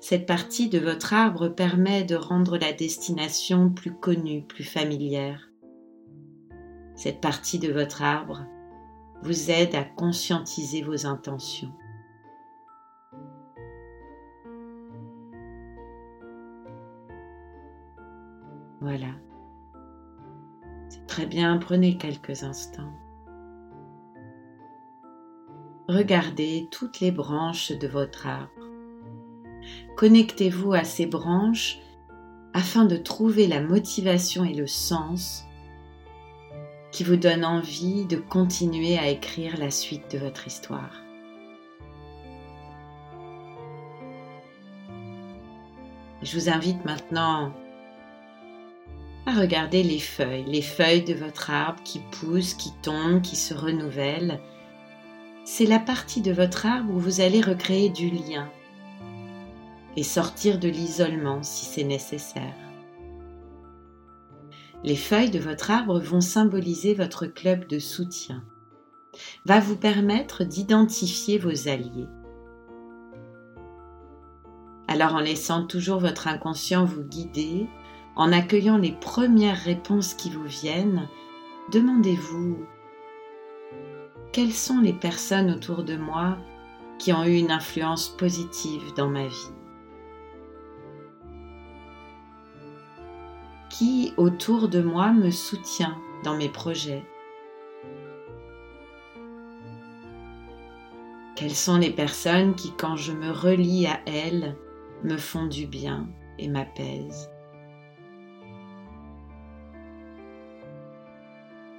Cette 0.00 0.26
partie 0.26 0.68
de 0.68 0.78
votre 0.78 1.12
arbre 1.12 1.48
permet 1.48 2.04
de 2.04 2.14
rendre 2.14 2.56
la 2.56 2.72
destination 2.72 3.70
plus 3.70 3.94
connue, 3.94 4.42
plus 4.42 4.64
familière. 4.64 5.50
Cette 6.96 7.20
partie 7.20 7.58
de 7.58 7.70
votre 7.70 8.02
arbre 8.02 8.44
vous 9.22 9.50
aide 9.50 9.74
à 9.74 9.84
conscientiser 9.84 10.82
vos 10.82 11.06
intentions. 11.06 11.72
Voilà. 18.88 19.12
C'est 20.88 21.06
très 21.06 21.26
bien, 21.26 21.58
prenez 21.58 21.98
quelques 21.98 22.42
instants. 22.42 22.94
Regardez 25.88 26.68
toutes 26.70 27.00
les 27.00 27.10
branches 27.10 27.70
de 27.70 27.86
votre 27.86 28.26
arbre. 28.26 28.48
Connectez-vous 29.98 30.72
à 30.72 30.84
ces 30.84 31.04
branches 31.04 31.80
afin 32.54 32.86
de 32.86 32.96
trouver 32.96 33.46
la 33.46 33.60
motivation 33.60 34.42
et 34.46 34.54
le 34.54 34.66
sens 34.66 35.44
qui 36.90 37.04
vous 37.04 37.16
donnent 37.16 37.44
envie 37.44 38.06
de 38.06 38.16
continuer 38.16 38.96
à 38.96 39.10
écrire 39.10 39.58
la 39.58 39.70
suite 39.70 40.10
de 40.10 40.16
votre 40.16 40.46
histoire. 40.46 41.02
Je 46.22 46.38
vous 46.38 46.48
invite 46.48 46.82
maintenant 46.86 47.52
à 49.28 49.40
regarder 49.40 49.82
les 49.82 49.98
feuilles, 49.98 50.44
les 50.46 50.62
feuilles 50.62 51.04
de 51.04 51.12
votre 51.12 51.50
arbre 51.50 51.82
qui 51.84 52.00
poussent, 52.12 52.54
qui 52.54 52.72
tombent, 52.82 53.20
qui 53.20 53.36
se 53.36 53.52
renouvellent. 53.52 54.40
C'est 55.44 55.66
la 55.66 55.78
partie 55.78 56.22
de 56.22 56.32
votre 56.32 56.64
arbre 56.64 56.94
où 56.94 56.98
vous 56.98 57.20
allez 57.20 57.42
recréer 57.42 57.90
du 57.90 58.08
lien, 58.08 58.48
et 59.96 60.02
sortir 60.02 60.58
de 60.58 60.68
l'isolement 60.68 61.42
si 61.42 61.66
c'est 61.66 61.84
nécessaire. 61.84 62.54
Les 64.82 64.96
feuilles 64.96 65.30
de 65.30 65.40
votre 65.40 65.70
arbre 65.70 65.98
vont 65.98 66.20
symboliser 66.20 66.94
votre 66.94 67.26
club 67.26 67.66
de 67.66 67.78
soutien, 67.78 68.44
va 69.44 69.60
vous 69.60 69.76
permettre 69.76 70.44
d'identifier 70.44 71.36
vos 71.36 71.68
alliés. 71.68 72.08
Alors 74.86 75.14
en 75.14 75.20
laissant 75.20 75.66
toujours 75.66 75.98
votre 75.98 76.28
inconscient 76.28 76.86
vous 76.86 77.02
guider, 77.04 77.66
en 78.18 78.32
accueillant 78.32 78.76
les 78.76 78.92
premières 78.92 79.56
réponses 79.56 80.12
qui 80.12 80.28
vous 80.28 80.44
viennent, 80.44 81.08
demandez-vous 81.72 82.58
quelles 84.32 84.52
sont 84.52 84.80
les 84.80 84.92
personnes 84.92 85.50
autour 85.50 85.84
de 85.84 85.96
moi 85.96 86.36
qui 86.98 87.12
ont 87.12 87.24
eu 87.24 87.36
une 87.36 87.50
influence 87.50 88.08
positive 88.08 88.92
dans 88.96 89.08
ma 89.08 89.26
vie? 89.26 89.52
Qui 93.70 94.12
autour 94.16 94.68
de 94.68 94.82
moi 94.82 95.12
me 95.12 95.30
soutient 95.30 95.96
dans 96.24 96.36
mes 96.36 96.48
projets? 96.48 97.04
Quelles 101.36 101.54
sont 101.54 101.78
les 101.78 101.90
personnes 101.90 102.54
qui, 102.54 102.72
quand 102.72 102.96
je 102.96 103.12
me 103.12 103.30
relie 103.30 103.86
à 103.86 104.00
elles, 104.06 104.56
me 105.04 105.16
font 105.16 105.46
du 105.46 105.66
bien 105.66 106.08
et 106.38 106.48
m'apaisent? 106.48 107.30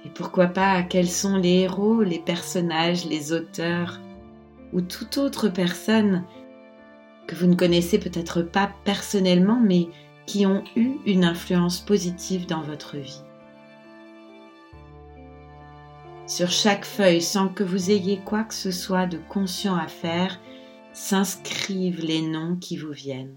Et 0.04 0.08
pourquoi 0.08 0.46
pas 0.46 0.82
quels 0.82 1.10
sont 1.10 1.36
les 1.36 1.60
héros, 1.60 2.02
les 2.02 2.18
personnages, 2.18 3.04
les 3.04 3.32
auteurs 3.32 4.00
ou 4.72 4.80
toute 4.80 5.18
autre 5.18 5.48
personne 5.48 6.24
que 7.26 7.34
vous 7.34 7.46
ne 7.46 7.54
connaissez 7.54 7.98
peut-être 7.98 8.42
pas 8.42 8.70
personnellement 8.84 9.60
mais 9.60 9.88
qui 10.26 10.46
ont 10.46 10.64
eu 10.76 10.96
une 11.06 11.24
influence 11.24 11.80
positive 11.80 12.46
dans 12.46 12.62
votre 12.62 12.96
vie? 12.96 13.22
Sur 16.26 16.50
chaque 16.50 16.84
feuille, 16.84 17.20
sans 17.20 17.48
que 17.48 17.64
vous 17.64 17.90
ayez 17.90 18.20
quoi 18.20 18.44
que 18.44 18.54
ce 18.54 18.70
soit 18.70 19.06
de 19.06 19.18
conscient 19.28 19.74
à 19.74 19.88
faire, 19.88 20.38
s'inscrivent 20.92 22.04
les 22.04 22.22
noms 22.22 22.56
qui 22.56 22.76
vous 22.76 22.92
viennent, 22.92 23.36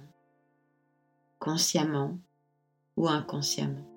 consciemment 1.39 2.19
ou 2.95 3.07
inconsciemment. 3.07 3.92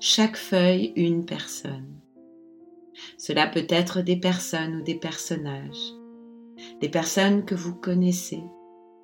Chaque 0.00 0.36
feuille, 0.36 0.92
une 0.96 1.24
personne. 1.24 2.00
Cela 3.18 3.46
peut 3.46 3.66
être 3.68 4.02
des 4.02 4.16
personnes 4.16 4.76
ou 4.76 4.82
des 4.82 4.94
personnages, 4.94 5.92
des 6.80 6.88
personnes 6.88 7.44
que 7.44 7.54
vous 7.54 7.74
connaissez 7.74 8.42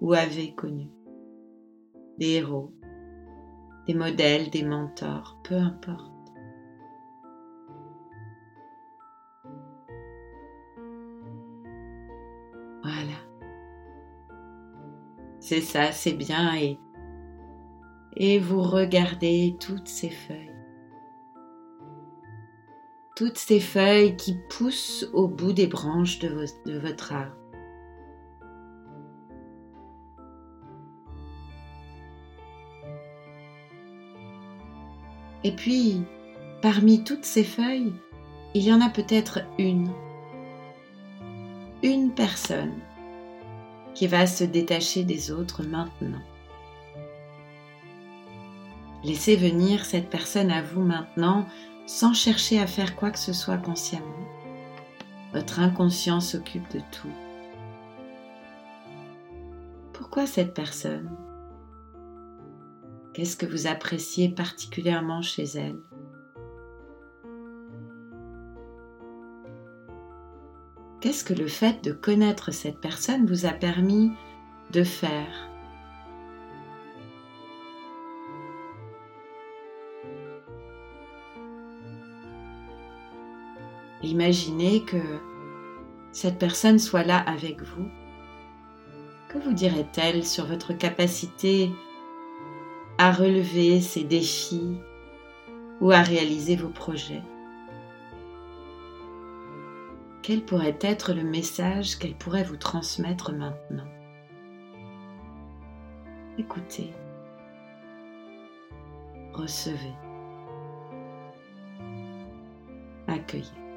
ou 0.00 0.14
avez 0.14 0.54
connues 0.54 0.90
des 2.20 2.34
héros, 2.34 2.72
des 3.86 3.94
modèles, 3.94 4.50
des 4.50 4.62
mentors, 4.62 5.40
peu 5.42 5.54
importe. 5.54 6.12
Voilà. 12.82 13.18
C'est 15.40 15.62
ça, 15.62 15.92
c'est 15.92 16.12
bien. 16.12 16.54
Et, 16.56 16.78
et 18.16 18.38
vous 18.38 18.62
regardez 18.62 19.56
toutes 19.58 19.88
ces 19.88 20.10
feuilles. 20.10 20.49
Toutes 23.20 23.36
ces 23.36 23.60
feuilles 23.60 24.16
qui 24.16 24.38
poussent 24.48 25.06
au 25.12 25.28
bout 25.28 25.52
des 25.52 25.66
branches 25.66 26.20
de, 26.20 26.78
votre 26.78 27.12
arbre. 27.12 27.36
Et 35.44 35.52
puis, 35.52 36.00
parmi 36.62 37.04
toutes 37.04 37.26
ces 37.26 37.44
feuilles, 37.44 37.92
il 38.54 38.62
y 38.62 38.72
en 38.72 38.80
a 38.80 38.88
peut-être 38.88 39.40
une, 39.58 39.90
une 41.82 42.14
personne 42.14 42.78
qui 43.94 44.06
va 44.06 44.26
se 44.26 44.44
détacher 44.44 45.04
des 45.04 45.30
autres 45.30 45.62
maintenant. 45.62 46.22
Laissez 49.04 49.36
venir 49.36 49.84
cette 49.84 50.08
personne 50.08 50.50
à 50.50 50.62
vous 50.62 50.80
maintenant 50.80 51.44
sans 51.90 52.14
chercher 52.14 52.60
à 52.60 52.68
faire 52.68 52.94
quoi 52.94 53.10
que 53.10 53.18
ce 53.18 53.32
soit 53.32 53.58
consciemment. 53.58 54.28
Votre 55.32 55.58
inconscient 55.58 56.20
s'occupe 56.20 56.70
de 56.70 56.78
tout. 56.92 57.10
Pourquoi 59.92 60.24
cette 60.24 60.54
personne? 60.54 61.10
Qu'est-ce 63.12 63.36
que 63.36 63.44
vous 63.44 63.66
appréciez 63.66 64.28
particulièrement 64.28 65.20
chez 65.20 65.42
elle? 65.56 65.80
Qu'est-ce 71.00 71.24
que 71.24 71.34
le 71.34 71.48
fait 71.48 71.82
de 71.82 71.90
connaître 71.90 72.52
cette 72.52 72.80
personne 72.80 73.26
vous 73.26 73.46
a 73.46 73.52
permis 73.52 74.12
de 74.70 74.84
faire? 74.84 75.49
Imaginez 84.02 84.82
que 84.82 84.96
cette 86.12 86.38
personne 86.38 86.78
soit 86.78 87.04
là 87.04 87.18
avec 87.18 87.60
vous. 87.62 87.88
Que 89.28 89.38
vous 89.38 89.52
dirait-elle 89.52 90.24
sur 90.24 90.46
votre 90.46 90.72
capacité 90.72 91.70
à 92.98 93.12
relever 93.12 93.80
ces 93.80 94.04
défis 94.04 94.76
ou 95.80 95.92
à 95.92 96.00
réaliser 96.00 96.56
vos 96.56 96.68
projets? 96.68 97.22
Quel 100.22 100.44
pourrait 100.44 100.78
être 100.80 101.12
le 101.12 101.22
message 101.22 101.98
qu'elle 101.98 102.16
pourrait 102.16 102.44
vous 102.44 102.56
transmettre 102.56 103.32
maintenant? 103.32 103.88
Écoutez, 106.38 106.92
recevez, 109.32 109.94
accueillez. 113.06 113.69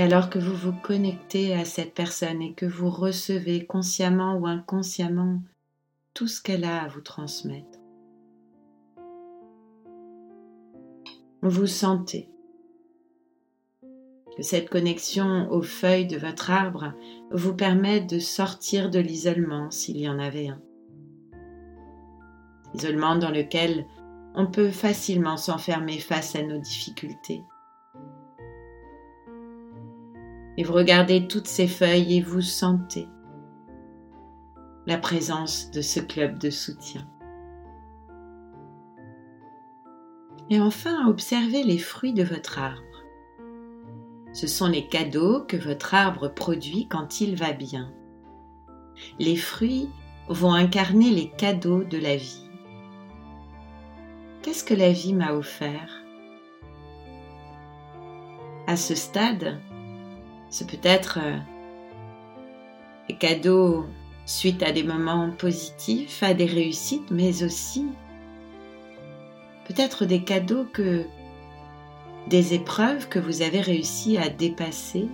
Et 0.00 0.02
alors 0.02 0.30
que 0.30 0.38
vous 0.38 0.56
vous 0.56 0.72
connectez 0.72 1.52
à 1.52 1.66
cette 1.66 1.92
personne 1.92 2.40
et 2.40 2.54
que 2.54 2.64
vous 2.64 2.88
recevez 2.88 3.66
consciemment 3.66 4.38
ou 4.38 4.46
inconsciemment 4.46 5.42
tout 6.14 6.26
ce 6.26 6.40
qu'elle 6.40 6.64
a 6.64 6.84
à 6.84 6.88
vous 6.88 7.02
transmettre, 7.02 7.78
vous 11.42 11.66
sentez 11.66 12.30
que 14.38 14.42
cette 14.42 14.70
connexion 14.70 15.50
aux 15.50 15.60
feuilles 15.60 16.06
de 16.06 16.16
votre 16.16 16.50
arbre 16.50 16.94
vous 17.30 17.54
permet 17.54 18.00
de 18.00 18.18
sortir 18.18 18.88
de 18.88 19.00
l'isolement 19.00 19.70
s'il 19.70 19.98
y 19.98 20.08
en 20.08 20.18
avait 20.18 20.48
un. 20.48 20.62
Isolement 22.72 23.16
dans 23.16 23.30
lequel 23.30 23.84
on 24.34 24.46
peut 24.46 24.70
facilement 24.70 25.36
s'enfermer 25.36 25.98
face 25.98 26.34
à 26.36 26.42
nos 26.42 26.58
difficultés 26.58 27.42
et 30.60 30.62
vous 30.62 30.74
regardez 30.74 31.26
toutes 31.26 31.46
ces 31.46 31.66
feuilles 31.66 32.18
et 32.18 32.20
vous 32.20 32.42
sentez 32.42 33.08
la 34.86 34.98
présence 34.98 35.70
de 35.70 35.80
ce 35.80 36.00
club 36.00 36.38
de 36.38 36.50
soutien. 36.50 37.00
Et 40.50 40.60
enfin, 40.60 41.08
observez 41.08 41.62
les 41.62 41.78
fruits 41.78 42.12
de 42.12 42.24
votre 42.24 42.58
arbre. 42.58 42.82
Ce 44.34 44.46
sont 44.46 44.68
les 44.68 44.86
cadeaux 44.86 45.40
que 45.48 45.56
votre 45.56 45.94
arbre 45.94 46.28
produit 46.28 46.88
quand 46.88 47.22
il 47.22 47.36
va 47.36 47.52
bien. 47.52 47.94
Les 49.18 49.36
fruits 49.36 49.88
vont 50.28 50.52
incarner 50.52 51.08
les 51.08 51.30
cadeaux 51.30 51.84
de 51.84 51.96
la 51.96 52.16
vie. 52.16 52.50
Qu'est-ce 54.42 54.64
que 54.64 54.74
la 54.74 54.92
vie 54.92 55.14
m'a 55.14 55.32
offert? 55.32 56.04
À 58.66 58.76
ce 58.76 58.94
stade, 58.94 59.58
c'est 60.50 60.68
peut-être 60.68 61.18
euh, 61.22 61.38
des 63.08 63.16
cadeaux 63.16 63.86
suite 64.26 64.62
à 64.62 64.72
des 64.72 64.82
moments 64.82 65.30
positifs, 65.30 66.22
à 66.22 66.34
des 66.34 66.46
réussites, 66.46 67.10
mais 67.10 67.42
aussi 67.42 67.86
peut-être 69.66 70.04
des 70.04 70.24
cadeaux 70.24 70.64
que 70.64 71.04
des 72.26 72.54
épreuves 72.54 73.08
que 73.08 73.18
vous 73.18 73.42
avez 73.42 73.60
réussi 73.60 74.18
à 74.18 74.28
dépasser, 74.28 75.08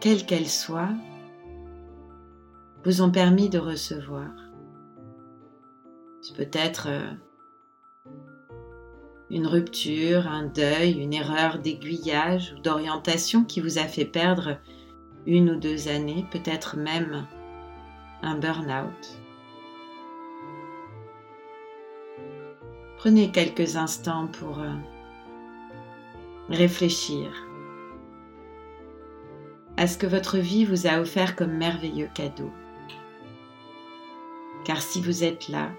quelles 0.00 0.24
qu'elles 0.24 0.48
soient, 0.48 0.94
vous 2.84 3.02
ont 3.02 3.10
permis 3.10 3.48
de 3.48 3.58
recevoir. 3.58 4.30
C'est 6.20 6.36
peut-être 6.36 6.86
euh, 6.88 7.12
une 9.30 9.46
rupture, 9.46 10.26
un 10.28 10.44
deuil, 10.44 10.92
une 11.00 11.14
erreur 11.14 11.58
d'aiguillage 11.58 12.54
ou 12.56 12.60
d'orientation 12.60 13.44
qui 13.44 13.60
vous 13.60 13.78
a 13.78 13.84
fait 13.84 14.04
perdre 14.04 14.58
une 15.26 15.50
ou 15.50 15.56
deux 15.56 15.88
années, 15.88 16.26
peut-être 16.30 16.76
même 16.76 17.26
un 18.22 18.38
burn-out. 18.38 19.18
Prenez 22.98 23.30
quelques 23.30 23.76
instants 23.76 24.28
pour 24.28 24.60
euh, 24.60 24.72
réfléchir 26.48 27.30
à 29.76 29.86
ce 29.86 29.98
que 29.98 30.06
votre 30.06 30.38
vie 30.38 30.64
vous 30.64 30.86
a 30.86 31.00
offert 31.00 31.36
comme 31.36 31.52
merveilleux 31.52 32.08
cadeau. 32.14 32.50
Car 34.64 34.80
si 34.80 35.02
vous 35.02 35.24
êtes 35.24 35.48
là, 35.48 35.70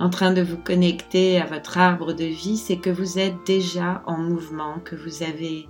en 0.00 0.08
train 0.08 0.32
de 0.32 0.40
vous 0.40 0.56
connecter 0.56 1.38
à 1.38 1.44
votre 1.44 1.76
arbre 1.76 2.14
de 2.14 2.24
vie, 2.24 2.56
c'est 2.56 2.78
que 2.78 2.88
vous 2.88 3.18
êtes 3.18 3.44
déjà 3.44 4.02
en 4.06 4.16
mouvement, 4.16 4.80
que 4.82 4.96
vous 4.96 5.22
avez 5.22 5.68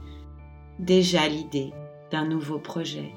déjà 0.78 1.26
l'idée 1.26 1.72
d'un 2.12 2.26
nouveau 2.26 2.60
projet. 2.60 3.12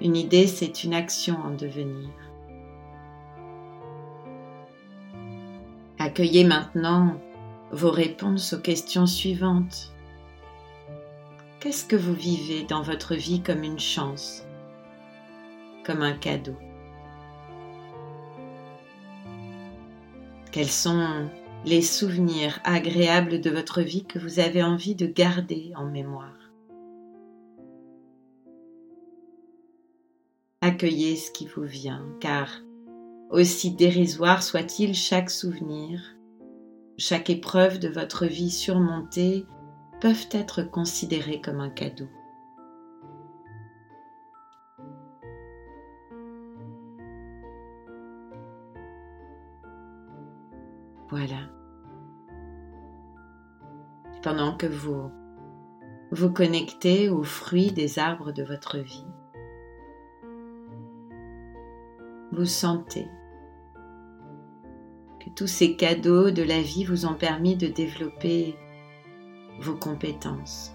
Une 0.00 0.16
idée, 0.16 0.46
c'est 0.46 0.84
une 0.84 0.94
action 0.94 1.36
en 1.44 1.50
devenir. 1.50 2.10
Accueillez 5.98 6.44
maintenant 6.44 7.20
vos 7.72 7.90
réponses 7.90 8.52
aux 8.52 8.60
questions 8.60 9.06
suivantes. 9.06 9.92
Qu'est-ce 11.58 11.84
que 11.84 11.96
vous 11.96 12.14
vivez 12.14 12.62
dans 12.62 12.82
votre 12.82 13.16
vie 13.16 13.40
comme 13.40 13.64
une 13.64 13.80
chance, 13.80 14.46
comme 15.84 16.02
un 16.02 16.12
cadeau? 16.12 16.56
Quels 20.54 20.70
sont 20.70 21.28
les 21.64 21.82
souvenirs 21.82 22.60
agréables 22.62 23.40
de 23.40 23.50
votre 23.50 23.82
vie 23.82 24.04
que 24.04 24.20
vous 24.20 24.38
avez 24.38 24.62
envie 24.62 24.94
de 24.94 25.04
garder 25.04 25.72
en 25.74 25.84
mémoire? 25.84 26.52
Accueillez 30.60 31.16
ce 31.16 31.32
qui 31.32 31.48
vous 31.48 31.64
vient, 31.64 32.06
car 32.20 32.48
aussi 33.30 33.72
dérisoire 33.72 34.44
soit-il 34.44 34.94
chaque 34.94 35.30
souvenir, 35.30 36.00
chaque 36.98 37.30
épreuve 37.30 37.80
de 37.80 37.88
votre 37.88 38.24
vie 38.24 38.52
surmontée 38.52 39.46
peuvent 40.00 40.28
être 40.30 40.62
considérés 40.62 41.40
comme 41.40 41.58
un 41.58 41.70
cadeau. 41.70 42.06
Voilà. 51.16 51.48
Pendant 54.20 54.56
que 54.56 54.66
vous 54.66 55.12
vous 56.10 56.32
connectez 56.32 57.08
aux 57.08 57.22
fruits 57.22 57.70
des 57.70 58.00
arbres 58.00 58.32
de 58.32 58.42
votre 58.42 58.78
vie, 58.78 59.06
vous 62.32 62.46
sentez 62.46 63.06
que 65.20 65.30
tous 65.36 65.46
ces 65.46 65.76
cadeaux 65.76 66.32
de 66.32 66.42
la 66.42 66.60
vie 66.60 66.84
vous 66.84 67.06
ont 67.06 67.14
permis 67.14 67.54
de 67.54 67.68
développer 67.68 68.56
vos 69.60 69.76
compétences. 69.76 70.72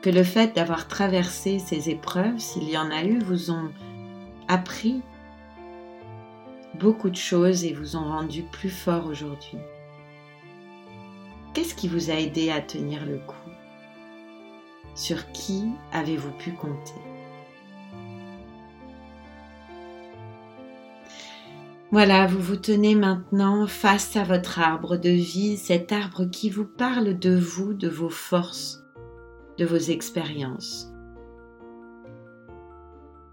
Que 0.00 0.08
le 0.08 0.24
fait 0.24 0.56
d'avoir 0.56 0.88
traversé 0.88 1.58
ces 1.58 1.90
épreuves, 1.90 2.38
s'il 2.38 2.70
y 2.70 2.78
en 2.78 2.90
a 2.90 3.04
eu, 3.04 3.18
vous 3.18 3.50
ont 3.50 3.70
appris 4.48 5.02
beaucoup 6.78 7.10
de 7.10 7.16
choses 7.16 7.64
et 7.64 7.72
vous 7.72 7.96
ont 7.96 8.04
rendu 8.08 8.42
plus 8.42 8.70
fort 8.70 9.06
aujourd'hui. 9.06 9.58
Qu'est-ce 11.52 11.74
qui 11.74 11.88
vous 11.88 12.10
a 12.10 12.14
aidé 12.14 12.50
à 12.50 12.60
tenir 12.60 13.04
le 13.04 13.18
coup? 13.18 13.34
Sur 14.94 15.30
qui 15.32 15.64
avez-vous 15.92 16.32
pu 16.32 16.52
compter? 16.52 17.00
Voilà, 21.92 22.28
vous 22.28 22.40
vous 22.40 22.56
tenez 22.56 22.94
maintenant 22.94 23.66
face 23.66 24.14
à 24.14 24.22
votre 24.22 24.60
arbre 24.60 24.96
de 24.96 25.10
vie, 25.10 25.56
cet 25.56 25.90
arbre 25.90 26.24
qui 26.24 26.48
vous 26.48 26.64
parle 26.64 27.18
de 27.18 27.34
vous, 27.34 27.74
de 27.74 27.88
vos 27.88 28.10
forces, 28.10 28.84
de 29.58 29.66
vos 29.66 29.76
expériences, 29.76 30.92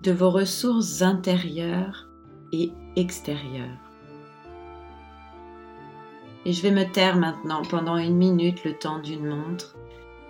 de 0.02 0.12
vos 0.12 0.32
ressources 0.32 1.04
intérieures 1.04 2.06
et 2.51 2.71
extérieures. 2.95 3.77
Et 6.45 6.53
je 6.53 6.62
vais 6.62 6.71
me 6.71 6.89
taire 6.89 7.17
maintenant 7.17 7.62
pendant 7.63 7.97
une 7.97 8.15
minute 8.15 8.63
le 8.63 8.73
temps 8.73 8.99
d'une 8.99 9.27
montre, 9.27 9.75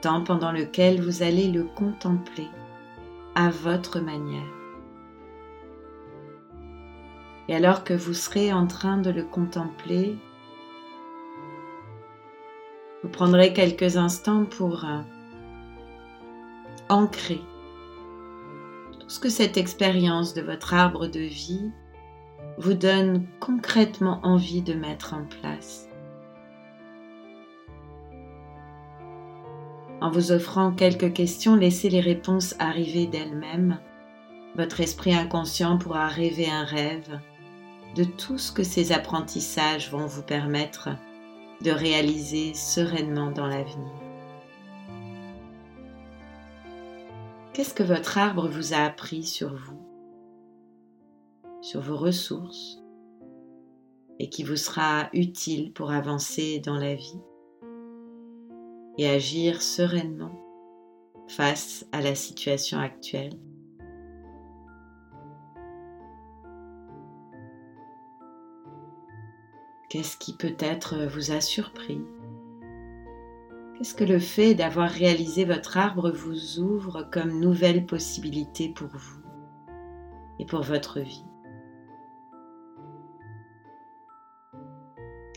temps 0.01 0.23
pendant 0.23 0.51
lequel 0.51 1.01
vous 1.01 1.21
allez 1.21 1.51
le 1.51 1.63
contempler 1.63 2.47
à 3.35 3.49
votre 3.49 3.99
manière. 3.99 4.57
Et 7.47 7.55
alors 7.55 7.83
que 7.83 7.93
vous 7.93 8.13
serez 8.13 8.51
en 8.51 8.67
train 8.67 8.97
de 8.97 9.09
le 9.09 9.23
contempler, 9.23 10.17
vous 13.03 13.09
prendrez 13.09 13.53
quelques 13.53 13.95
instants 13.95 14.45
pour 14.45 14.83
euh, 14.83 15.01
ancrer 16.89 17.41
tout 18.99 19.09
ce 19.09 19.19
que 19.19 19.29
cette 19.29 19.55
expérience 19.55 20.33
de 20.33 20.41
votre 20.41 20.73
arbre 20.73 21.07
de 21.07 21.19
vie 21.19 21.71
vous 22.57 22.73
donne 22.73 23.25
concrètement 23.39 24.19
envie 24.23 24.61
de 24.61 24.73
mettre 24.73 25.13
en 25.13 25.25
place. 25.25 25.87
En 30.01 30.11
vous 30.11 30.31
offrant 30.31 30.71
quelques 30.71 31.13
questions, 31.13 31.55
laissez 31.55 31.89
les 31.89 32.01
réponses 32.01 32.55
arriver 32.59 33.07
d'elles-mêmes. 33.07 33.79
Votre 34.55 34.81
esprit 34.81 35.13
inconscient 35.13 35.77
pourra 35.77 36.07
rêver 36.07 36.49
un 36.49 36.63
rêve 36.63 37.19
de 37.95 38.03
tout 38.03 38.37
ce 38.37 38.51
que 38.51 38.63
ces 38.63 38.91
apprentissages 38.91 39.89
vont 39.89 40.05
vous 40.05 40.21
permettre 40.21 40.89
de 41.61 41.71
réaliser 41.71 42.53
sereinement 42.53 43.31
dans 43.31 43.47
l'avenir. 43.47 43.91
Qu'est-ce 47.53 47.73
que 47.73 47.83
votre 47.83 48.19
arbre 48.19 48.47
vous 48.47 48.73
a 48.75 48.77
appris 48.77 49.23
sur 49.23 49.55
vous, 49.55 49.79
sur 51.67 51.81
vos 51.81 51.97
ressources, 51.97 52.81
et 54.19 54.29
qui 54.29 54.43
vous 54.43 54.55
sera 54.55 55.09
utile 55.11 55.73
pour 55.73 55.91
avancer 55.91 56.61
dans 56.65 56.77
la 56.77 56.95
vie 56.95 57.19
et 58.97 59.09
agir 59.09 59.61
sereinement 59.61 60.31
face 61.27 61.85
à 61.91 61.99
la 61.99 62.15
situation 62.15 62.79
actuelle. 62.79 63.37
Qu'est-ce 69.89 70.15
qui 70.15 70.37
peut-être 70.37 71.05
vous 71.07 71.31
a 71.31 71.41
surpris? 71.41 71.99
Qu'est-ce 73.75 73.93
que 73.93 74.05
le 74.05 74.19
fait 74.19 74.55
d'avoir 74.55 74.89
réalisé 74.89 75.43
votre 75.43 75.75
arbre 75.75 76.11
vous 76.11 76.59
ouvre 76.59 77.03
comme 77.11 77.41
nouvelle 77.41 77.85
possibilité 77.85 78.69
pour 78.69 78.87
vous 78.87 79.21
et 80.39 80.45
pour 80.45 80.61
votre 80.61 81.01
vie? 81.01 81.25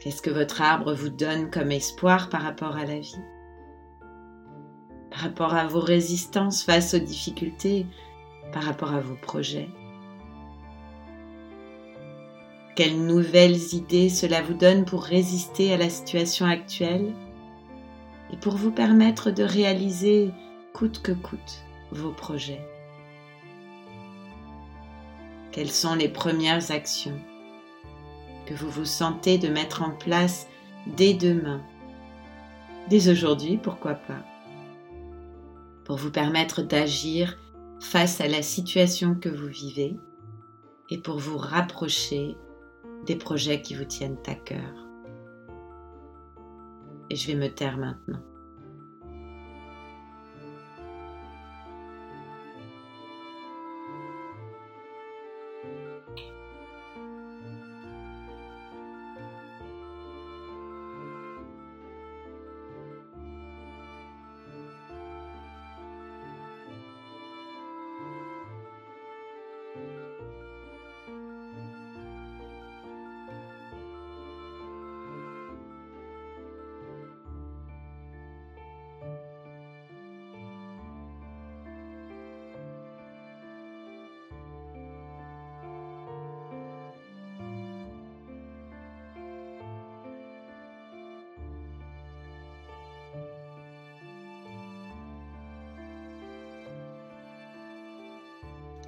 Qu'est-ce 0.00 0.22
que 0.22 0.30
votre 0.30 0.62
arbre 0.62 0.94
vous 0.94 1.10
donne 1.10 1.50
comme 1.50 1.70
espoir 1.70 2.30
par 2.30 2.40
rapport 2.40 2.74
à 2.76 2.86
la 2.86 2.98
vie? 2.98 3.20
Par 5.10 5.20
rapport 5.20 5.54
à 5.54 5.66
vos 5.66 5.80
résistances 5.80 6.62
face 6.62 6.94
aux 6.94 7.00
difficultés? 7.00 7.86
Par 8.50 8.62
rapport 8.62 8.94
à 8.94 9.00
vos 9.00 9.16
projets? 9.16 9.68
Quelles 12.76 13.04
nouvelles 13.04 13.74
idées 13.74 14.08
cela 14.08 14.40
vous 14.40 14.54
donne 14.54 14.86
pour 14.86 15.02
résister 15.02 15.70
à 15.74 15.76
la 15.76 15.90
situation 15.90 16.46
actuelle? 16.46 17.12
Et 18.32 18.38
pour 18.38 18.56
vous 18.56 18.70
permettre 18.70 19.30
de 19.30 19.42
réaliser 19.42 20.30
coûte 20.72 21.02
que 21.02 21.12
coûte 21.12 21.62
vos 21.90 22.12
projets? 22.12 22.66
Quelles 25.52 25.70
sont 25.70 25.94
les 25.94 26.08
premières 26.08 26.70
actions? 26.70 27.20
Que 28.50 28.54
vous 28.56 28.68
vous 28.68 28.84
sentez 28.84 29.38
de 29.38 29.46
mettre 29.46 29.82
en 29.82 29.92
place 29.92 30.48
dès 30.96 31.14
demain, 31.14 31.62
dès 32.88 33.08
aujourd'hui, 33.08 33.58
pourquoi 33.58 33.94
pas, 33.94 34.24
pour 35.84 35.96
vous 35.96 36.10
permettre 36.10 36.60
d'agir 36.60 37.38
face 37.78 38.20
à 38.20 38.26
la 38.26 38.42
situation 38.42 39.14
que 39.14 39.28
vous 39.28 39.46
vivez 39.46 39.96
et 40.90 40.98
pour 40.98 41.18
vous 41.18 41.38
rapprocher 41.38 42.36
des 43.06 43.14
projets 43.14 43.62
qui 43.62 43.76
vous 43.76 43.84
tiennent 43.84 44.18
à 44.26 44.34
cœur. 44.34 44.88
Et 47.08 47.14
je 47.14 47.28
vais 47.28 47.36
me 47.36 47.54
taire 47.54 47.78
maintenant. 47.78 48.20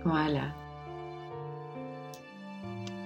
Voilà. 0.04 0.52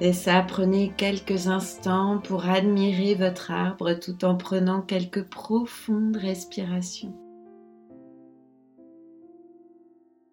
Et 0.01 0.13
ça, 0.13 0.45
prenez 0.47 0.93
quelques 0.97 1.49
instants 1.49 2.19
pour 2.19 2.47
admirer 2.47 3.15
votre 3.15 3.51
arbre 3.51 3.95
tout 3.95 4.25
en 4.27 4.37
prenant 4.37 4.83
quelques 4.83 5.25
profondes 5.25 6.17
respirations. 6.17 7.15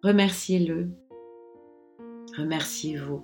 Remerciez-le. 0.02 0.90
Remerciez-vous. 2.36 3.22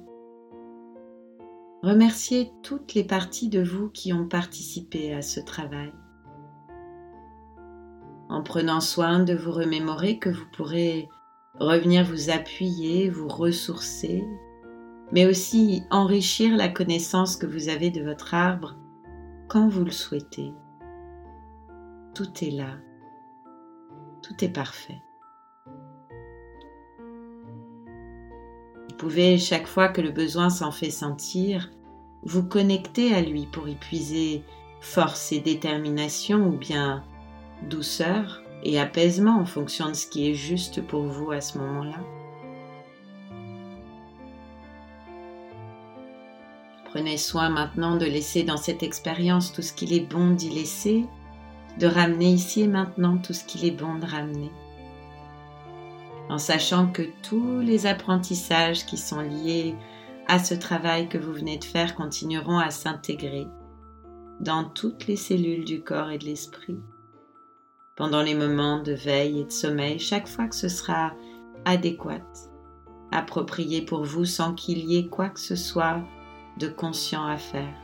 Remerciez 1.83 2.51
toutes 2.63 2.95
les 2.95 3.05
parties 3.05 3.49
de 3.49 3.63
vous 3.63 3.91
qui 3.91 4.15
ont 4.15 4.27
participé 4.27 5.13
à 5.13 5.21
ce 5.21 5.41
travail. 5.41 5.93
En 8.31 8.43
prenant 8.43 8.81
soin 8.81 9.21
de 9.21 9.35
vous 9.35 9.53
remémorer 9.53 10.19
que 10.19 10.31
vous 10.31 10.47
pourrez 10.57 11.09
revenir 11.61 12.05
vous 12.05 12.31
appuyer, 12.31 13.11
vous 13.11 13.29
ressourcer, 13.29 14.25
mais 15.13 15.27
aussi 15.27 15.83
enrichir 15.91 16.57
la 16.57 16.69
connaissance 16.69 17.37
que 17.37 17.47
vous 17.47 17.69
avez 17.69 17.91
de 17.91 18.03
votre 18.03 18.35
arbre 18.35 18.77
quand 19.49 19.69
vous 19.69 19.85
le 19.85 19.91
souhaitez. 19.91 20.55
Tout 22.15 22.31
est 22.43 22.51
là, 22.51 22.79
tout 24.23 24.45
est 24.45 24.53
parfait. 24.53 25.03
Vous 28.89 28.97
pouvez, 28.97 29.39
chaque 29.39 29.67
fois 29.67 29.89
que 29.89 30.01
le 30.01 30.11
besoin 30.11 30.51
s'en 30.51 30.73
fait 30.73 30.91
sentir, 30.91 31.71
vous 32.23 32.43
connecter 32.43 33.15
à 33.15 33.23
lui 33.23 33.47
pour 33.47 33.69
y 33.69 33.75
puiser 33.75 34.45
force 34.81 35.33
et 35.33 35.41
détermination 35.41 36.49
ou 36.49 36.57
bien 36.57 37.03
douceur 37.69 38.40
et 38.63 38.79
apaisement 38.79 39.39
en 39.39 39.47
fonction 39.47 39.89
de 39.89 39.95
ce 39.95 40.07
qui 40.07 40.31
est 40.31 40.35
juste 40.35 40.83
pour 40.87 41.03
vous 41.03 41.31
à 41.31 41.41
ce 41.41 41.59
moment-là. 41.59 41.99
Prenez 46.87 47.19
soin 47.19 47.51
maintenant 47.51 47.97
de 47.97 48.05
laisser 48.05 48.43
dans 48.43 48.57
cette 48.57 48.83
expérience 48.83 49.53
tout 49.53 49.63
ce 49.63 49.73
qu'il 49.73 49.93
est 49.93 50.09
bon 50.09 50.31
d'y 50.31 50.51
laisser, 50.51 51.07
de 51.79 51.87
ramener 51.87 52.33
ici 52.33 52.63
et 52.63 52.67
maintenant 52.67 53.17
tout 53.19 53.33
ce 53.33 53.45
qu'il 53.45 53.65
est 53.65 53.71
bon 53.71 53.95
de 53.95 54.07
ramener. 54.07 54.51
En 56.29 56.39
sachant 56.39 56.89
que 56.89 57.03
tous 57.23 57.61
les 57.61 57.87
apprentissages 57.87 58.87
qui 58.87 58.97
sont 58.97 59.21
liés 59.21 59.75
à 60.27 60.39
ce 60.39 60.55
travail 60.55 61.09
que 61.09 61.19
vous 61.19 61.33
venez 61.33 61.59
de 61.59 61.65
faire 61.65 61.95
continueront 61.95 62.59
à 62.59 62.71
s'intégrer 62.71 63.47
dans 64.41 64.65
toutes 64.65 65.07
les 65.07 65.17
cellules 65.17 65.65
du 65.65 65.83
corps 65.83 66.11
et 66.11 66.19
de 66.19 66.25
l'esprit. 66.25 66.79
Pendant 67.97 68.23
les 68.23 68.35
moments 68.35 68.83
de 68.83 68.93
veille 68.93 69.41
et 69.41 69.45
de 69.45 69.51
sommeil, 69.51 69.99
chaque 69.99 70.29
fois 70.29 70.47
que 70.47 70.57
ce 70.57 70.69
sera 70.69 71.13
adéquat, 71.65 72.23
approprié 73.13 73.83
pour 73.83 74.05
vous 74.05 74.25
sans 74.25 74.55
qu'il 74.55 74.79
y 74.79 74.97
ait 74.97 75.09
quoi 75.09 75.29
que 75.29 75.41
ce 75.41 75.57
soit 75.57 76.01
de 76.57 76.69
conscient 76.69 77.27
à 77.27 77.37
faire. 77.37 77.75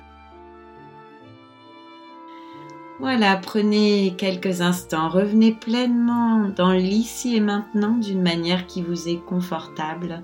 Voilà, 2.98 3.36
prenez 3.36 4.14
quelques 4.16 4.62
instants, 4.62 5.10
revenez 5.10 5.52
pleinement 5.52 6.48
dans 6.48 6.72
l'ici 6.72 7.36
et 7.36 7.40
maintenant 7.40 7.98
d'une 7.98 8.22
manière 8.22 8.66
qui 8.66 8.80
vous 8.80 9.08
est 9.08 9.18
confortable 9.18 10.22